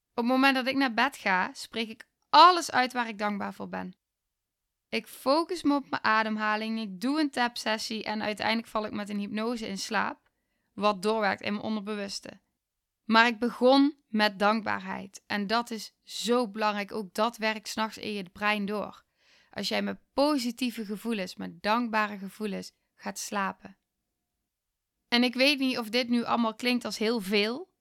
Op 0.09 0.15
het 0.15 0.25
moment 0.25 0.55
dat 0.55 0.67
ik 0.67 0.75
naar 0.75 0.93
bed 0.93 1.17
ga, 1.17 1.53
spreek 1.53 1.89
ik 1.89 2.11
alles 2.33 2.71
uit 2.71 2.93
waar 2.93 3.07
ik 3.07 3.17
dankbaar 3.17 3.53
voor 3.53 3.69
ben. 3.69 3.95
Ik 4.89 5.07
focus 5.07 5.63
me 5.63 5.75
op 5.75 5.89
mijn 5.89 6.03
ademhaling, 6.03 6.79
ik 6.79 7.01
doe 7.01 7.19
een 7.19 7.29
tap-sessie 7.29 8.03
en 8.03 8.23
uiteindelijk 8.23 8.67
val 8.67 8.85
ik 8.85 8.91
met 8.91 9.09
een 9.09 9.19
hypnose 9.19 9.67
in 9.67 9.77
slaap, 9.77 10.29
wat 10.71 11.01
doorwerkt 11.01 11.41
in 11.41 11.53
mijn 11.53 11.65
onderbewuste. 11.65 12.41
Maar 13.03 13.27
ik 13.27 13.39
begon 13.39 13.97
met 14.07 14.39
dankbaarheid. 14.39 15.23
En 15.25 15.47
dat 15.47 15.71
is 15.71 15.93
zo 16.03 16.49
belangrijk. 16.49 16.91
Ook 16.91 17.13
dat 17.13 17.37
werkt 17.37 17.67
s'nachts 17.67 17.97
in 17.97 18.13
je 18.13 18.29
brein 18.29 18.65
door. 18.65 19.03
Als 19.49 19.67
jij 19.67 19.81
met 19.81 19.99
positieve 20.13 20.85
gevoelens, 20.85 21.35
met 21.35 21.61
dankbare 21.61 22.17
gevoelens 22.17 22.71
gaat 22.95 23.19
slapen. 23.19 23.77
En 25.07 25.23
ik 25.23 25.33
weet 25.33 25.59
niet 25.59 25.77
of 25.77 25.89
dit 25.89 26.09
nu 26.09 26.23
allemaal 26.23 26.55
klinkt 26.55 26.85
als 26.85 26.97
heel 26.97 27.19
veel. 27.19 27.72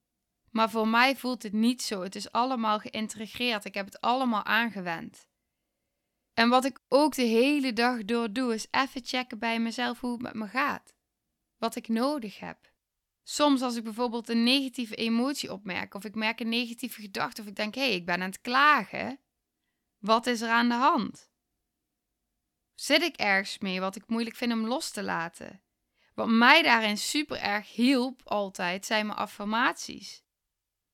Maar 0.52 0.70
voor 0.70 0.88
mij 0.88 1.16
voelt 1.16 1.42
het 1.42 1.52
niet 1.52 1.82
zo. 1.82 2.02
Het 2.02 2.14
is 2.14 2.32
allemaal 2.32 2.78
geïntegreerd. 2.78 3.64
Ik 3.64 3.74
heb 3.74 3.86
het 3.86 4.00
allemaal 4.00 4.44
aangewend. 4.44 5.26
En 6.34 6.48
wat 6.48 6.64
ik 6.64 6.78
ook 6.88 7.14
de 7.14 7.22
hele 7.22 7.72
dag 7.72 8.04
door 8.04 8.32
doe, 8.32 8.54
is 8.54 8.66
even 8.70 9.04
checken 9.04 9.38
bij 9.38 9.60
mezelf 9.60 10.00
hoe 10.00 10.12
het 10.12 10.22
met 10.22 10.34
me 10.34 10.48
gaat. 10.48 10.94
Wat 11.58 11.76
ik 11.76 11.88
nodig 11.88 12.38
heb. 12.38 12.70
Soms 13.22 13.62
als 13.62 13.76
ik 13.76 13.84
bijvoorbeeld 13.84 14.28
een 14.28 14.42
negatieve 14.42 14.94
emotie 14.94 15.52
opmerk, 15.52 15.94
of 15.94 16.04
ik 16.04 16.14
merk 16.14 16.40
een 16.40 16.48
negatieve 16.48 17.00
gedachte, 17.00 17.40
of 17.40 17.46
ik 17.46 17.56
denk, 17.56 17.74
hé, 17.74 17.80
hey, 17.80 17.94
ik 17.94 18.06
ben 18.06 18.14
aan 18.14 18.20
het 18.20 18.40
klagen. 18.40 19.20
Wat 19.98 20.26
is 20.26 20.40
er 20.40 20.50
aan 20.50 20.68
de 20.68 20.74
hand? 20.74 21.30
Zit 22.74 23.02
ik 23.02 23.16
ergens 23.16 23.58
mee 23.58 23.80
wat 23.80 23.96
ik 23.96 24.08
moeilijk 24.08 24.36
vind 24.36 24.52
om 24.52 24.66
los 24.66 24.90
te 24.90 25.02
laten? 25.02 25.62
Wat 26.14 26.28
mij 26.28 26.62
daarin 26.62 26.98
super 26.98 27.40
erg 27.40 27.72
hielp 27.72 28.20
altijd, 28.24 28.86
zijn 28.86 29.06
mijn 29.06 29.18
affirmaties. 29.18 30.22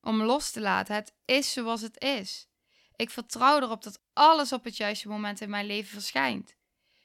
Om 0.08 0.22
los 0.22 0.50
te 0.50 0.60
laten, 0.60 0.94
het 0.94 1.14
is 1.24 1.52
zoals 1.52 1.80
het 1.80 2.02
is. 2.02 2.48
Ik 2.96 3.10
vertrouw 3.10 3.60
erop 3.60 3.82
dat 3.82 4.02
alles 4.12 4.52
op 4.52 4.64
het 4.64 4.76
juiste 4.76 5.08
moment 5.08 5.40
in 5.40 5.50
mijn 5.50 5.66
leven 5.66 5.90
verschijnt. 5.90 6.56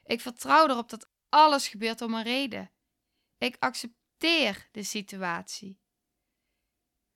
Ik 0.03 0.22
vertrouw 0.22 0.67
erop 0.67 0.89
dat 0.89 1.10
alles 1.29 1.67
gebeurt 1.67 2.01
om 2.01 2.13
een 2.13 2.24
reden. 2.24 2.72
Ik 3.38 3.55
accepteer 3.60 4.67
de 4.72 4.83
situatie. 4.83 5.79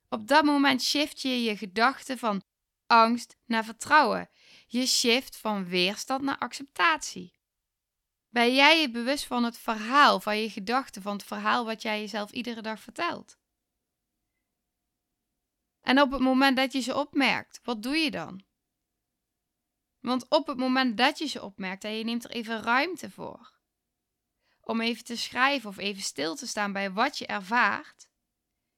Op 0.09 0.27
dat 0.27 0.43
moment 0.43 0.83
shift 0.83 1.21
je 1.21 1.43
je 1.43 1.57
gedachten 1.57 2.17
van 2.17 2.43
angst 2.87 3.37
naar 3.45 3.65
vertrouwen. 3.65 4.29
Je 4.67 4.85
shift 4.85 5.37
van 5.37 5.65
weerstand 5.65 6.21
naar 6.21 6.37
acceptatie. 6.37 7.33
Ben 8.29 8.55
jij 8.55 8.81
je 8.81 8.91
bewust 8.91 9.25
van 9.25 9.43
het 9.43 9.57
verhaal, 9.57 10.19
van 10.19 10.37
je 10.37 10.49
gedachten, 10.49 11.01
van 11.01 11.13
het 11.13 11.25
verhaal 11.25 11.65
wat 11.65 11.81
jij 11.81 11.99
jezelf 11.99 12.31
iedere 12.31 12.61
dag 12.61 12.79
vertelt? 12.79 13.37
En 15.87 16.01
op 16.01 16.11
het 16.11 16.21
moment 16.21 16.57
dat 16.57 16.73
je 16.73 16.79
ze 16.79 16.95
opmerkt, 16.95 17.59
wat 17.63 17.83
doe 17.83 17.95
je 17.95 18.11
dan? 18.11 18.43
Want 19.99 20.29
op 20.29 20.47
het 20.47 20.57
moment 20.57 20.97
dat 20.97 21.17
je 21.17 21.25
ze 21.25 21.43
opmerkt 21.43 21.83
en 21.83 21.97
je 21.97 22.03
neemt 22.03 22.23
er 22.23 22.31
even 22.31 22.61
ruimte 22.61 23.11
voor, 23.11 23.53
om 24.61 24.81
even 24.81 25.03
te 25.03 25.17
schrijven 25.17 25.69
of 25.69 25.77
even 25.77 26.01
stil 26.01 26.35
te 26.35 26.47
staan 26.47 26.73
bij 26.73 26.91
wat 26.91 27.17
je 27.17 27.25
ervaart, 27.25 28.09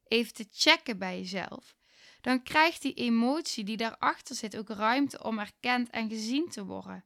even 0.04 0.34
te 0.34 0.48
checken 0.52 0.98
bij 0.98 1.18
jezelf, 1.18 1.76
dan 2.22 2.44
krijgt 2.44 2.82
die 2.82 2.94
emotie 2.94 3.64
die 3.64 3.78
daarachter 3.78 4.36
zit 4.36 4.58
ook 4.58 4.70
ruimte 4.70 5.24
om 5.24 5.40
erkend 5.40 5.90
en 5.90 6.10
gezien 6.10 6.50
te 6.50 6.66
worden. 6.66 7.06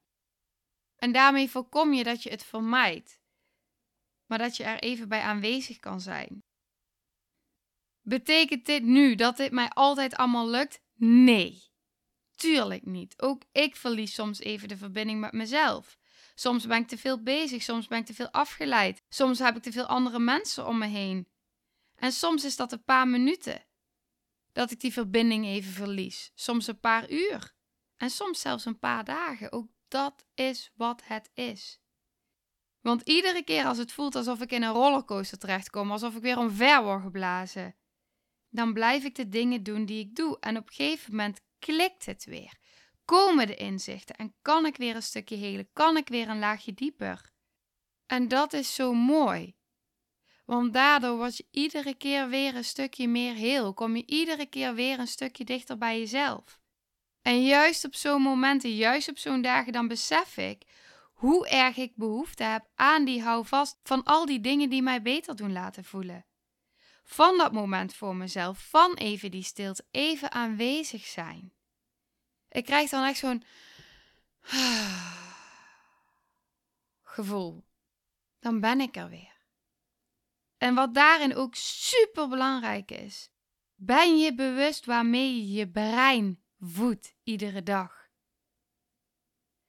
En 0.96 1.12
daarmee 1.12 1.50
voorkom 1.50 1.94
je 1.94 2.04
dat 2.04 2.24
je 2.24 2.30
het 2.30 2.44
vermijdt, 2.44 3.20
maar 4.26 4.38
dat 4.38 4.58
je 4.58 4.64
er 4.64 4.80
even 4.80 5.08
bij 5.08 5.22
aanwezig 5.22 5.80
kan 5.80 6.02
zijn. 6.02 6.44
Betekent 8.04 8.66
dit 8.66 8.84
nu 8.84 9.16
dat 9.16 9.38
dit 9.38 9.52
mij 9.52 9.70
altijd 9.70 10.16
allemaal 10.16 10.50
lukt? 10.50 10.82
Nee, 10.96 11.64
tuurlijk 12.36 12.86
niet. 12.86 13.22
Ook 13.22 13.44
ik 13.52 13.76
verlies 13.76 14.14
soms 14.14 14.40
even 14.40 14.68
de 14.68 14.78
verbinding 14.78 15.20
met 15.20 15.32
mezelf. 15.32 15.98
Soms 16.36 16.68
ben 16.68 16.82
ik 16.82 16.88
te 16.88 16.98
veel 16.98 17.24
bezig, 17.24 17.64
soms 17.64 17.88
ben 17.88 18.00
ik 18.00 18.06
te 18.06 18.14
veel 18.14 18.32
afgeleid, 18.32 19.04
soms 19.10 19.40
heb 19.40 19.56
ik 19.56 19.64
te 19.64 19.72
veel 19.72 19.86
andere 19.86 20.20
mensen 20.20 20.68
om 20.68 20.78
me 20.78 20.88
heen. 20.88 21.28
En 21.96 22.12
soms 22.12 22.44
is 22.44 22.56
dat 22.56 22.72
een 22.72 22.84
paar 22.84 23.08
minuten 23.08 23.66
dat 24.52 24.72
ik 24.72 24.80
die 24.80 24.94
verbinding 24.94 25.46
even 25.46 25.72
verlies, 25.72 26.32
soms 26.36 26.68
een 26.68 26.80
paar 26.80 27.12
uur 27.12 27.54
en 27.98 28.10
soms 28.10 28.40
zelfs 28.40 28.66
een 28.66 28.80
paar 28.80 29.04
dagen. 29.04 29.52
Ook 29.52 29.68
dat 29.88 30.26
is 30.34 30.72
wat 30.76 31.02
het 31.04 31.30
is. 31.34 31.82
Want 32.82 33.02
iedere 33.02 33.44
keer 33.44 33.66
als 33.66 33.78
het 33.78 33.92
voelt 33.92 34.16
alsof 34.16 34.42
ik 34.42 34.52
in 34.52 34.64
een 34.64 34.74
rollercoaster 34.74 35.38
terechtkom, 35.38 35.92
alsof 35.92 36.16
ik 36.16 36.22
weer 36.22 36.38
omver 36.38 36.84
word 36.84 37.02
geblazen, 37.02 37.76
dan 38.54 38.74
blijf 38.74 39.04
ik 39.04 39.16
de 39.16 39.30
dingen 39.30 39.64
doen 39.64 39.86
die 39.86 40.00
ik 40.00 40.16
doe. 40.16 40.38
En 40.40 40.58
op 40.58 40.68
een 40.68 40.74
gegeven 40.74 41.12
moment 41.12 41.42
klikt 41.60 42.06
het 42.06 42.26
weer. 42.26 42.58
Komen 43.06 43.48
de 43.48 43.56
inzichten 43.56 44.16
en 44.16 44.34
kan 44.42 44.66
ik 44.66 44.78
weer 44.78 44.96
een 44.96 45.04
stukje 45.04 45.36
helen, 45.36 45.70
kan 45.74 45.98
ik 45.98 46.08
weer 46.08 46.30
een 46.30 46.40
laagje 46.40 46.74
dieper. 46.74 47.32
En 48.06 48.28
dat 48.28 48.54
is 48.54 48.76
zo 48.76 48.94
mooi. 48.94 49.56
Want 50.46 50.74
daardoor 50.74 51.18
word 51.18 51.38
je 51.38 51.48
iedere 51.52 51.96
keer 51.96 52.30
weer 52.30 52.56
een 52.56 52.64
stukje 52.64 53.08
meer 53.08 53.34
heel. 53.34 53.74
Kom 53.74 53.96
je 53.96 54.06
iedere 54.06 54.46
keer 54.46 54.74
weer 54.74 55.00
een 55.00 55.08
stukje 55.08 55.44
dichter 55.44 55.78
bij 55.78 56.00
jezelf. 56.00 56.60
En 57.22 57.44
juist 57.46 57.86
op 57.86 57.96
zo'n 57.96 58.22
momenten, 58.22 58.76
juist 58.76 59.10
op 59.10 59.18
zo'n 59.18 59.42
dagen, 59.42 59.74
dan 59.74 59.88
besef 59.88 60.38
ik 60.38 60.64
hoe 61.14 61.48
erg 61.48 61.78
ik 61.78 61.96
behoefte 61.96 62.44
heb 62.44 62.68
aan 62.76 63.06
die 63.06 63.22
houvast 63.22 63.80
van 63.84 64.04
al 64.04 64.26
die 64.26 64.40
dingen 64.40 64.70
die 64.70 64.82
mij 64.82 65.02
beter 65.02 65.36
doen 65.36 65.52
laten 65.52 65.84
voelen. 65.84 66.26
Van 67.04 67.38
dat 67.38 67.52
moment 67.52 67.94
voor 67.94 68.16
mezelf, 68.16 68.70
van 68.70 68.94
even 68.94 69.32
die 69.32 69.44
stilte, 69.44 69.86
even 69.92 70.32
aanwezig 70.32 71.06
zijn. 71.06 71.54
Ik 72.50 72.66
krijg 72.66 72.90
dan 72.90 73.04
echt 73.04 73.20
zo'n 73.20 73.44
gevoel. 77.16 77.66
Dan 78.40 78.60
ben 78.60 78.82
ik 78.82 78.96
er 78.96 79.10
weer. 79.10 79.34
En 80.58 80.76
wat 80.76 80.94
daarin 80.94 81.36
ook 81.36 81.56
super 81.56 82.28
belangrijk 82.28 82.92
is, 82.92 83.32
ben 83.76 84.18
je 84.18 84.34
bewust 84.34 84.86
waarmee 84.86 85.36
je 85.36 85.52
je 85.52 85.70
brein 85.70 86.44
voedt 86.60 87.16
iedere 87.24 87.64
dag. 87.64 88.10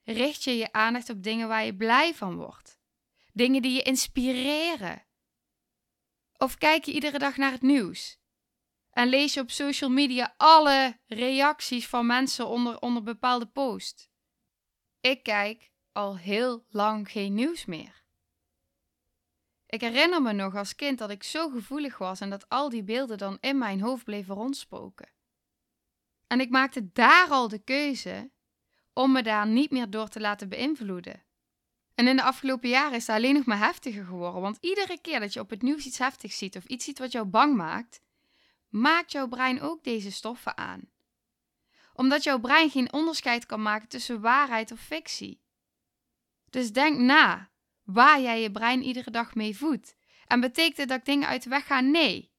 Richt 0.02 0.44
je 0.44 0.56
je 0.56 0.72
aandacht 0.72 1.10
op 1.10 1.22
dingen 1.22 1.48
waar 1.48 1.64
je 1.64 1.76
blij 1.76 2.14
van 2.14 2.36
wordt, 2.36 2.78
dingen 3.32 3.62
die 3.62 3.72
je 3.72 3.82
inspireren. 3.82 5.04
Of 6.38 6.58
kijk 6.58 6.84
je 6.84 6.92
iedere 6.92 7.18
dag 7.18 7.36
naar 7.36 7.52
het 7.52 7.62
nieuws 7.62 8.18
en 8.90 9.08
lees 9.08 9.34
je 9.34 9.40
op 9.40 9.50
social 9.50 9.90
media 9.90 10.34
alle 10.36 10.98
reacties 11.06 11.88
van 11.88 12.06
mensen 12.06 12.46
onder, 12.46 12.80
onder 12.80 13.02
bepaalde 13.02 13.46
post. 13.46 14.10
Ik 15.00 15.22
kijk 15.22 15.70
al 15.92 16.16
heel 16.16 16.64
lang 16.68 17.10
geen 17.10 17.34
nieuws 17.34 17.64
meer. 17.64 18.02
Ik 19.66 19.80
herinner 19.80 20.22
me 20.22 20.32
nog 20.32 20.54
als 20.54 20.74
kind 20.74 20.98
dat 20.98 21.10
ik 21.10 21.22
zo 21.22 21.48
gevoelig 21.48 21.98
was 21.98 22.20
en 22.20 22.30
dat 22.30 22.48
al 22.48 22.68
die 22.68 22.82
beelden 22.82 23.18
dan 23.18 23.38
in 23.40 23.58
mijn 23.58 23.80
hoofd 23.80 24.04
bleven 24.04 24.34
rondspoken. 24.34 25.12
En 26.26 26.40
ik 26.40 26.50
maakte 26.50 26.92
daar 26.92 27.28
al 27.28 27.48
de 27.48 27.58
keuze 27.58 28.30
om 28.92 29.12
me 29.12 29.22
daar 29.22 29.46
niet 29.46 29.70
meer 29.70 29.90
door 29.90 30.08
te 30.08 30.20
laten 30.20 30.48
beïnvloeden. 30.48 31.24
En 31.94 32.08
in 32.08 32.16
de 32.16 32.22
afgelopen 32.22 32.68
jaren 32.68 32.96
is 32.96 33.06
het 33.06 33.16
alleen 33.16 33.34
nog 33.34 33.44
maar 33.44 33.58
heftiger 33.58 34.04
geworden, 34.04 34.40
want 34.40 34.58
iedere 34.60 34.98
keer 35.00 35.20
dat 35.20 35.32
je 35.32 35.40
op 35.40 35.50
het 35.50 35.62
nieuws 35.62 35.86
iets 35.86 35.98
heftigs 35.98 36.38
ziet 36.38 36.56
of 36.56 36.64
iets 36.64 36.84
ziet 36.84 36.98
wat 36.98 37.12
jou 37.12 37.26
bang 37.26 37.56
maakt, 37.56 38.00
maakt 38.68 39.12
jouw 39.12 39.28
brein 39.28 39.60
ook 39.60 39.84
deze 39.84 40.12
stoffen 40.12 40.56
aan. 40.56 40.80
Omdat 41.92 42.22
jouw 42.22 42.38
brein 42.38 42.70
geen 42.70 42.92
onderscheid 42.92 43.46
kan 43.46 43.62
maken 43.62 43.88
tussen 43.88 44.20
waarheid 44.20 44.72
of 44.72 44.80
fictie. 44.80 45.40
Dus 46.50 46.72
denk 46.72 46.98
na 46.98 47.50
waar 47.82 48.20
jij 48.20 48.40
je 48.40 48.50
brein 48.50 48.82
iedere 48.82 49.10
dag 49.10 49.34
mee 49.34 49.56
voedt. 49.56 49.96
En 50.26 50.40
betekent 50.40 50.76
het 50.76 50.88
dat 50.88 50.98
ik 50.98 51.04
dingen 51.04 51.28
uit 51.28 51.42
de 51.42 51.48
weg 51.48 51.66
ga? 51.66 51.80
Nee. 51.80 52.32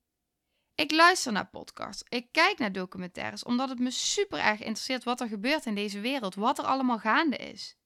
Ik 0.76 0.92
luister 0.92 1.32
naar 1.32 1.48
podcasts, 1.48 2.04
ik 2.10 2.32
kijk 2.32 2.58
naar 2.58 2.72
documentaires, 2.72 3.44
omdat 3.44 3.70
het 3.70 3.80
me 3.80 3.92
super 3.92 4.40
erg 4.40 4.60
interesseert 4.60 5.04
wat 5.04 5.22
er 5.22 5.28
gebeurt 5.28 5.66
in 5.66 5.76
deze 5.76 6.00
wereld, 6.00 6.36
wat 6.36 6.58
er 6.58 6.66
allemaal 6.66 7.00
gaande 7.00 7.38
is. 7.38 7.78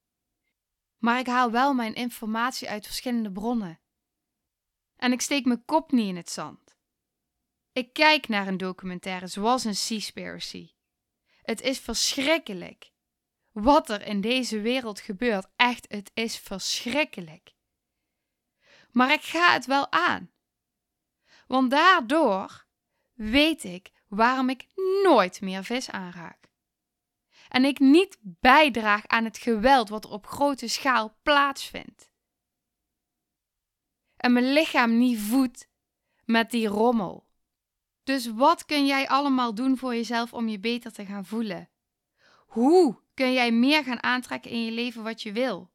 Maar 0.99 1.19
ik 1.19 1.27
haal 1.27 1.51
wel 1.51 1.73
mijn 1.73 1.93
informatie 1.93 2.69
uit 2.69 2.85
verschillende 2.85 3.31
bronnen. 3.31 3.79
En 4.95 5.11
ik 5.11 5.21
steek 5.21 5.45
mijn 5.45 5.65
kop 5.65 5.91
niet 5.91 6.07
in 6.07 6.15
het 6.15 6.29
zand. 6.29 6.77
Ik 7.71 7.93
kijk 7.93 8.27
naar 8.27 8.47
een 8.47 8.57
documentaire 8.57 9.27
zoals 9.27 9.63
een 9.63 9.75
Seaspiracy. 9.75 10.71
Het 11.41 11.61
is 11.61 11.79
verschrikkelijk. 11.79 12.91
Wat 13.51 13.89
er 13.89 14.01
in 14.01 14.21
deze 14.21 14.61
wereld 14.61 14.99
gebeurt, 14.99 15.47
echt, 15.55 15.85
het 15.89 16.11
is 16.13 16.37
verschrikkelijk. 16.37 17.55
Maar 18.91 19.11
ik 19.11 19.21
ga 19.21 19.53
het 19.53 19.65
wel 19.65 19.91
aan. 19.91 20.31
Want 21.47 21.71
daardoor 21.71 22.67
weet 23.13 23.63
ik 23.63 23.91
waarom 24.07 24.49
ik 24.49 24.67
nooit 25.03 25.41
meer 25.41 25.63
vis 25.63 25.89
aanraak. 25.89 26.48
En 27.49 27.65
ik 27.65 27.79
niet 27.79 28.17
bijdraag 28.21 29.07
aan 29.07 29.23
het 29.23 29.37
geweld 29.37 29.89
wat 29.89 30.03
er 30.03 30.11
op 30.11 30.27
grote 30.27 30.67
schaal 30.67 31.17
plaatsvindt. 31.23 32.11
En 34.17 34.33
mijn 34.33 34.53
lichaam 34.53 34.97
niet 34.97 35.19
voedt 35.19 35.69
met 36.25 36.51
die 36.51 36.67
rommel. 36.67 37.27
Dus 38.03 38.31
wat 38.33 38.65
kun 38.65 38.85
jij 38.85 39.07
allemaal 39.07 39.55
doen 39.55 39.77
voor 39.77 39.95
jezelf 39.95 40.33
om 40.33 40.47
je 40.47 40.59
beter 40.59 40.91
te 40.91 41.05
gaan 41.05 41.25
voelen? 41.25 41.69
Hoe 42.47 42.99
kun 43.13 43.33
jij 43.33 43.51
meer 43.51 43.83
gaan 43.83 44.03
aantrekken 44.03 44.51
in 44.51 44.65
je 44.65 44.71
leven 44.71 45.03
wat 45.03 45.21
je 45.21 45.31
wil? 45.31 45.71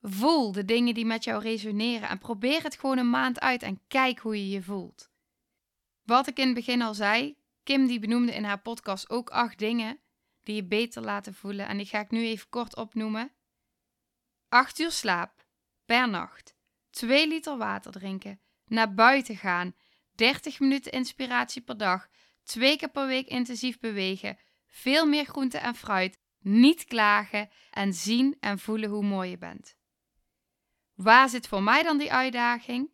Voel 0.00 0.52
de 0.52 0.64
dingen 0.64 0.94
die 0.94 1.06
met 1.06 1.24
jou 1.24 1.42
resoneren 1.42 2.08
en 2.08 2.18
probeer 2.18 2.62
het 2.62 2.76
gewoon 2.76 2.98
een 2.98 3.10
maand 3.10 3.40
uit 3.40 3.62
en 3.62 3.80
kijk 3.88 4.18
hoe 4.18 4.36
je 4.36 4.48
je 4.48 4.62
voelt. 4.62 5.10
Wat 6.02 6.26
ik 6.26 6.38
in 6.38 6.46
het 6.46 6.54
begin 6.54 6.82
al 6.82 6.94
zei, 6.94 7.36
Kim 7.66 7.86
die 7.86 7.98
benoemde 7.98 8.34
in 8.34 8.44
haar 8.44 8.60
podcast 8.60 9.10
ook 9.10 9.30
acht 9.30 9.58
dingen 9.58 10.00
die 10.42 10.54
je 10.54 10.64
beter 10.64 11.02
laten 11.02 11.34
voelen. 11.34 11.68
En 11.68 11.76
die 11.76 11.86
ga 11.86 12.00
ik 12.00 12.10
nu 12.10 12.24
even 12.24 12.48
kort 12.48 12.76
opnoemen. 12.76 13.32
8 14.48 14.78
uur 14.78 14.90
slaap 14.90 15.44
per 15.84 16.08
nacht, 16.08 16.56
2 16.90 17.28
liter 17.28 17.56
water 17.56 17.92
drinken, 17.92 18.40
naar 18.66 18.94
buiten 18.94 19.36
gaan, 19.36 19.74
30 20.14 20.60
minuten 20.60 20.92
inspiratie 20.92 21.62
per 21.62 21.76
dag, 21.76 22.08
twee 22.42 22.76
keer 22.76 22.90
per 22.90 23.06
week 23.06 23.26
intensief 23.26 23.78
bewegen, 23.78 24.38
veel 24.66 25.06
meer 25.06 25.24
groente 25.24 25.58
en 25.58 25.74
fruit, 25.74 26.18
niet 26.38 26.84
klagen 26.84 27.50
en 27.70 27.94
zien 27.94 28.36
en 28.40 28.58
voelen 28.58 28.90
hoe 28.90 29.04
mooi 29.04 29.30
je 29.30 29.38
bent. 29.38 29.76
Waar 30.94 31.28
zit 31.28 31.48
voor 31.48 31.62
mij 31.62 31.82
dan 31.82 31.98
die 31.98 32.12
uitdaging? 32.12 32.90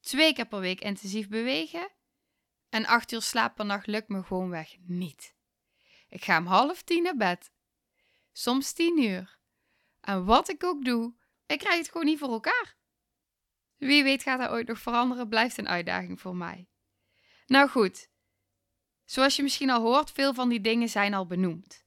Twee 0.00 0.32
keer 0.32 0.46
per 0.46 0.60
week 0.60 0.80
intensief 0.80 1.28
bewegen 1.28 1.96
en 2.68 2.86
acht 2.86 3.12
uur 3.12 3.22
slaap 3.22 3.54
per 3.54 3.66
nacht 3.66 3.86
lukt 3.86 4.08
me 4.08 4.22
gewoonweg 4.22 4.76
niet. 4.80 5.34
Ik 6.08 6.24
ga 6.24 6.38
om 6.38 6.46
half 6.46 6.82
tien 6.82 7.02
naar 7.02 7.16
bed, 7.16 7.50
soms 8.32 8.72
tien 8.72 9.02
uur. 9.02 9.38
En 10.00 10.24
wat 10.24 10.48
ik 10.48 10.64
ook 10.64 10.84
doe, 10.84 11.14
ik 11.46 11.58
krijg 11.58 11.78
het 11.78 11.88
gewoon 11.90 12.06
niet 12.06 12.18
voor 12.18 12.32
elkaar. 12.32 12.76
Wie 13.76 14.02
weet 14.02 14.22
gaat 14.22 14.40
dat 14.40 14.50
ooit 14.50 14.68
nog 14.68 14.78
veranderen, 14.78 15.28
blijft 15.28 15.58
een 15.58 15.68
uitdaging 15.68 16.20
voor 16.20 16.36
mij. 16.36 16.68
Nou 17.46 17.68
goed, 17.68 18.10
zoals 19.04 19.36
je 19.36 19.42
misschien 19.42 19.70
al 19.70 19.80
hoort, 19.80 20.10
veel 20.10 20.34
van 20.34 20.48
die 20.48 20.60
dingen 20.60 20.88
zijn 20.88 21.14
al 21.14 21.26
benoemd. 21.26 21.86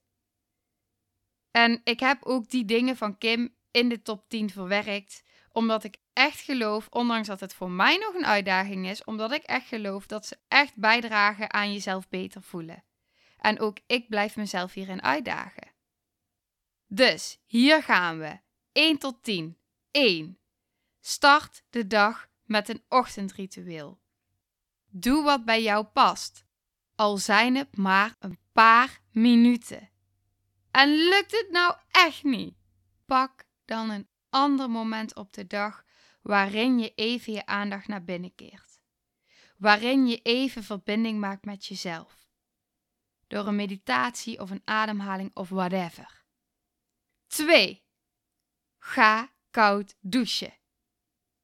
En 1.52 1.82
ik 1.84 2.00
heb 2.00 2.24
ook 2.24 2.50
die 2.50 2.66
dingen 2.66 2.98
van 2.98 3.18
Kim 3.18 3.56
in 3.72 3.90
de 3.90 4.02
top 4.02 4.30
10 4.30 4.50
verwerkt, 4.50 5.24
omdat 5.52 5.84
ik 5.84 5.98
echt 6.14 6.40
geloof, 6.40 6.88
ondanks 6.90 7.28
dat 7.28 7.40
het 7.40 7.54
voor 7.54 7.72
mij 7.72 7.98
nog 7.98 8.14
een 8.14 8.26
uitdaging 8.26 8.88
is, 8.88 9.04
omdat 9.04 9.32
ik 9.32 9.44
echt 9.44 9.68
geloof 9.68 10.06
dat 10.06 10.26
ze 10.26 10.38
echt 10.48 10.76
bijdragen 10.76 11.54
aan 11.54 11.74
jezelf 11.74 12.10
beter 12.10 12.42
voelen. 12.42 12.84
En 13.38 13.60
ook 13.60 13.78
ik 13.88 14.10
blijf 14.10 14.36
mezelf 14.36 14.74
hierin 14.74 15.02
uitdagen. 15.02 15.72
Dus 16.88 17.40
hier 17.46 17.84
gaan 17.84 18.20
we. 18.20 18.40
1 18.72 18.98
tot 18.98 19.24
10. 19.24 19.58
1. 19.92 20.40
Start 21.00 21.64
de 21.70 21.88
dag 21.88 22.30
met 22.44 22.70
een 22.70 22.84
ochtendritueel. 22.88 24.00
Doe 24.88 25.24
wat 25.24 25.46
bij 25.46 25.62
jou 25.62 25.86
past, 25.86 26.46
al 26.96 27.18
zijn 27.18 27.56
het 27.56 27.78
maar 27.78 28.16
een 28.20 28.40
paar 28.52 29.02
minuten. 29.12 29.90
En 30.72 30.90
lukt 30.90 31.32
het 31.32 31.48
nou 31.52 31.76
echt 31.92 32.24
niet? 32.24 32.56
Pak 33.06 33.44
dan 33.66 33.90
een 33.90 34.08
ander 34.32 34.70
moment 34.70 35.16
op 35.16 35.34
de 35.34 35.48
dag 35.48 35.84
waarin 36.22 36.80
je 36.80 36.94
even 36.96 37.34
je 37.34 37.46
aandacht 37.46 37.88
naar 37.88 38.04
binnen 38.04 38.36
keert. 38.36 38.82
Waarin 39.58 40.08
je 40.08 40.22
even 40.22 40.64
verbinding 40.64 41.20
maakt 41.20 41.46
met 41.46 41.66
jezelf. 41.66 42.28
Door 43.28 43.48
een 43.48 43.56
meditatie 43.56 44.40
of 44.40 44.50
een 44.50 44.62
ademhaling 44.66 45.32
of 45.34 45.50
whatever. 45.50 46.24
2. 47.28 47.84
Ga 48.78 49.32
koud 49.52 49.96
douchen. 50.00 50.54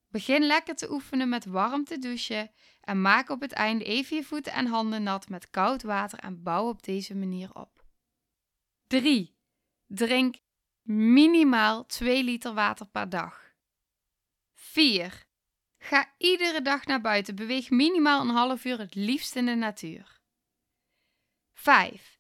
Begin 0.08 0.44
lekker 0.44 0.76
te 0.76 0.92
oefenen 0.92 1.30
met 1.30 1.46
warm 1.46 1.84
te 1.84 2.00
douchen 2.00 2.52
en 2.82 3.02
maak 3.02 3.30
op 3.30 3.42
het 3.42 3.52
einde 3.52 3.84
even 3.84 4.18
je 4.18 4.24
voeten 4.24 4.54
en 4.54 4.66
handen 4.66 5.04
nat 5.04 5.30
met 5.30 5.50
koud 5.50 5.84
water 5.84 6.20
en 6.20 6.44
bouw 6.44 6.68
op 6.68 6.84
deze 6.84 7.16
manier 7.16 7.56
op. 7.56 7.84
3. 8.88 9.36
Drink 9.86 10.36
minimaal 10.88 11.86
2 11.86 12.24
liter 12.24 12.54
water 12.54 12.86
per 12.86 13.10
dag. 13.10 13.56
4. 14.54 15.26
Ga 15.78 16.14
iedere 16.18 16.62
dag 16.62 16.86
naar 16.86 17.02
buiten. 17.02 17.36
Beweeg 17.36 17.70
minimaal 17.70 18.22
een 18.22 18.36
half 18.36 18.66
uur 18.66 18.80
het 18.80 18.96
liefst 18.96 19.36
in 19.36 19.46
de 19.46 19.56
natuur. 19.56 20.22
5. 21.54 22.20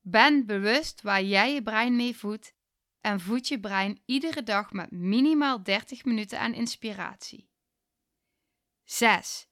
Ben 0.00 0.46
bewust 0.46 1.02
waar 1.02 1.22
jij 1.22 1.54
je 1.54 1.62
brein 1.62 1.96
mee 1.96 2.16
voedt 2.16 2.54
en 3.00 3.20
voed 3.20 3.48
je 3.48 3.60
brein 3.60 4.02
iedere 4.04 4.42
dag 4.42 4.72
met 4.72 4.90
minimaal 4.90 5.62
30 5.62 6.04
minuten 6.04 6.40
aan 6.40 6.54
inspiratie. 6.54 7.50
6. 8.84 9.48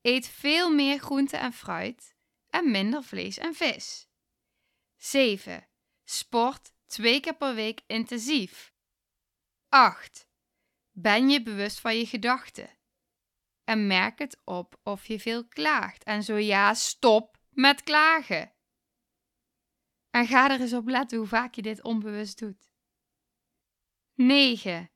Eet 0.00 0.28
veel 0.28 0.70
meer 0.70 0.98
groente 0.98 1.36
en 1.36 1.52
fruit 1.52 2.16
en 2.48 2.70
minder 2.70 3.02
vlees 3.02 3.38
en 3.38 3.54
vis. 3.54 4.08
7. 4.96 5.68
Sport 6.04 6.73
twee 6.94 7.20
keer 7.20 7.34
per 7.36 7.54
week 7.54 7.80
intensief. 7.86 8.72
8. 9.68 10.28
Ben 10.90 11.28
je 11.28 11.42
bewust 11.42 11.80
van 11.80 11.96
je 11.96 12.06
gedachten? 12.06 12.70
En 13.64 13.86
merk 13.86 14.18
het 14.18 14.40
op 14.44 14.80
of 14.82 15.06
je 15.06 15.20
veel 15.20 15.48
klaagt. 15.48 16.04
En 16.04 16.22
zo 16.22 16.36
ja, 16.36 16.74
stop 16.74 17.38
met 17.50 17.82
klagen. 17.82 18.52
En 20.10 20.26
ga 20.26 20.50
er 20.50 20.60
eens 20.60 20.72
op 20.72 20.86
letten 20.86 21.18
hoe 21.18 21.26
vaak 21.26 21.54
je 21.54 21.62
dit 21.62 21.82
onbewust 21.82 22.38
doet. 22.38 22.72
9. 24.14 24.90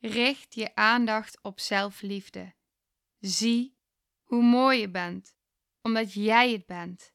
Richt 0.00 0.54
je 0.54 0.74
aandacht 0.74 1.42
op 1.42 1.60
zelfliefde. 1.60 2.54
Zie 3.18 3.78
hoe 4.22 4.42
mooi 4.42 4.80
je 4.80 4.90
bent, 4.90 5.36
omdat 5.82 6.12
jij 6.12 6.52
het 6.52 6.66
bent. 6.66 7.12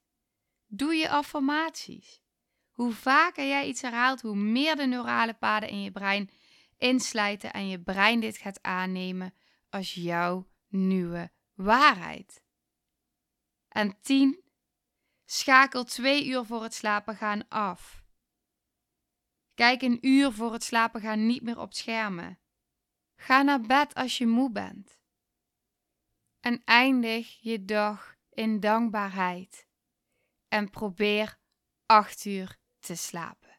Doe 0.65 0.93
je 0.93 1.09
affirmaties. 1.09 2.21
Hoe 2.79 2.93
vaker 2.93 3.47
jij 3.47 3.67
iets 3.67 3.81
herhaalt, 3.81 4.21
hoe 4.21 4.35
meer 4.35 4.75
de 4.75 4.85
neurale 4.85 5.33
paden 5.33 5.69
in 5.69 5.81
je 5.81 5.91
brein 5.91 6.29
inslijten 6.77 7.53
en 7.53 7.67
je 7.67 7.79
brein 7.79 8.19
dit 8.19 8.37
gaat 8.37 8.61
aannemen 8.61 9.33
als 9.69 9.93
jouw 9.93 10.49
nieuwe 10.67 11.31
waarheid. 11.53 12.43
En 13.67 14.01
10. 14.01 14.43
Schakel 15.25 15.83
twee 15.83 16.27
uur 16.27 16.45
voor 16.45 16.63
het 16.63 16.73
slapen 16.73 17.15
gaan 17.15 17.47
af. 17.47 18.03
Kijk 19.53 19.81
een 19.81 19.97
uur 20.01 20.31
voor 20.31 20.53
het 20.53 20.63
slapen 20.63 21.01
gaan 21.01 21.25
niet 21.25 21.41
meer 21.41 21.59
op 21.59 21.73
schermen. 21.73 22.39
Ga 23.15 23.41
naar 23.41 23.61
bed 23.61 23.93
als 23.93 24.17
je 24.17 24.27
moe 24.27 24.51
bent. 24.51 24.99
En 26.39 26.61
eindig 26.65 27.39
je 27.41 27.65
dag 27.65 28.15
in 28.29 28.59
dankbaarheid. 28.59 29.67
En 30.47 30.69
probeer 30.69 31.37
acht 31.85 32.25
uur 32.25 32.58
te 32.79 32.95
slapen. 32.95 33.57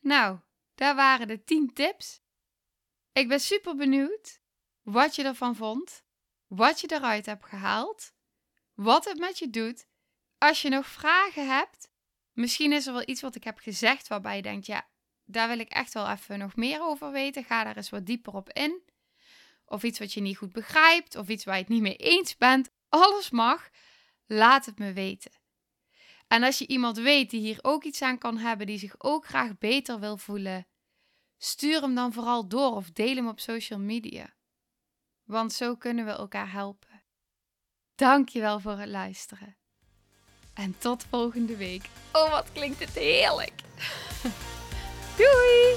Nou, 0.00 0.38
daar 0.74 0.94
waren 0.94 1.28
de 1.28 1.44
10 1.44 1.72
tips. 1.72 2.20
Ik 3.12 3.28
ben 3.28 3.40
super 3.40 3.76
benieuwd 3.76 4.40
wat 4.82 5.14
je 5.14 5.24
ervan 5.24 5.56
vond, 5.56 6.04
wat 6.46 6.80
je 6.80 6.92
eruit 6.92 7.26
hebt 7.26 7.44
gehaald, 7.44 8.12
wat 8.74 9.04
het 9.04 9.18
met 9.18 9.38
je 9.38 9.50
doet. 9.50 9.86
Als 10.38 10.62
je 10.62 10.68
nog 10.68 10.86
vragen 10.86 11.48
hebt, 11.56 11.90
misschien 12.32 12.72
is 12.72 12.86
er 12.86 12.92
wel 12.92 13.08
iets 13.08 13.20
wat 13.20 13.34
ik 13.34 13.44
heb 13.44 13.58
gezegd 13.58 14.08
waarbij 14.08 14.36
je 14.36 14.42
denkt, 14.42 14.66
ja, 14.66 14.88
daar 15.24 15.48
wil 15.48 15.58
ik 15.58 15.68
echt 15.68 15.92
wel 15.92 16.08
even 16.08 16.38
nog 16.38 16.56
meer 16.56 16.82
over 16.82 17.10
weten. 17.10 17.44
Ga 17.44 17.64
daar 17.64 17.76
eens 17.76 17.90
wat 17.90 18.06
dieper 18.06 18.34
op 18.34 18.50
in. 18.50 18.82
Of 19.64 19.82
iets 19.82 19.98
wat 19.98 20.12
je 20.12 20.20
niet 20.20 20.36
goed 20.36 20.52
begrijpt, 20.52 21.16
of 21.16 21.28
iets 21.28 21.44
waar 21.44 21.54
je 21.54 21.60
het 21.60 21.70
niet 21.70 21.82
mee 21.82 21.96
eens 21.96 22.36
bent. 22.36 22.70
Alles 22.88 23.30
mag. 23.30 23.70
Laat 24.26 24.66
het 24.66 24.78
me 24.78 24.92
weten. 24.92 25.32
En 26.32 26.42
als 26.42 26.58
je 26.58 26.66
iemand 26.66 26.96
weet 26.96 27.30
die 27.30 27.40
hier 27.40 27.58
ook 27.62 27.84
iets 27.84 28.02
aan 28.02 28.18
kan 28.18 28.36
hebben, 28.36 28.66
die 28.66 28.78
zich 28.78 28.94
ook 28.98 29.26
graag 29.26 29.58
beter 29.58 30.00
wil 30.00 30.16
voelen, 30.16 30.66
stuur 31.38 31.80
hem 31.80 31.94
dan 31.94 32.12
vooral 32.12 32.48
door 32.48 32.74
of 32.74 32.90
deel 32.90 33.14
hem 33.14 33.28
op 33.28 33.40
social 33.40 33.78
media. 33.78 34.34
Want 35.24 35.52
zo 35.52 35.76
kunnen 35.76 36.04
we 36.04 36.10
elkaar 36.10 36.52
helpen. 36.52 37.02
Dankjewel 37.94 38.60
voor 38.60 38.78
het 38.78 38.88
luisteren. 38.88 39.56
En 40.54 40.78
tot 40.78 41.04
volgende 41.10 41.56
week. 41.56 41.88
Oh, 42.12 42.30
wat 42.30 42.52
klinkt 42.52 42.80
het 42.80 42.94
heerlijk. 42.94 43.54
Doei! 45.18 45.76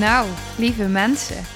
Nou, 0.00 0.30
lieve 0.58 0.86
mensen, 0.88 1.55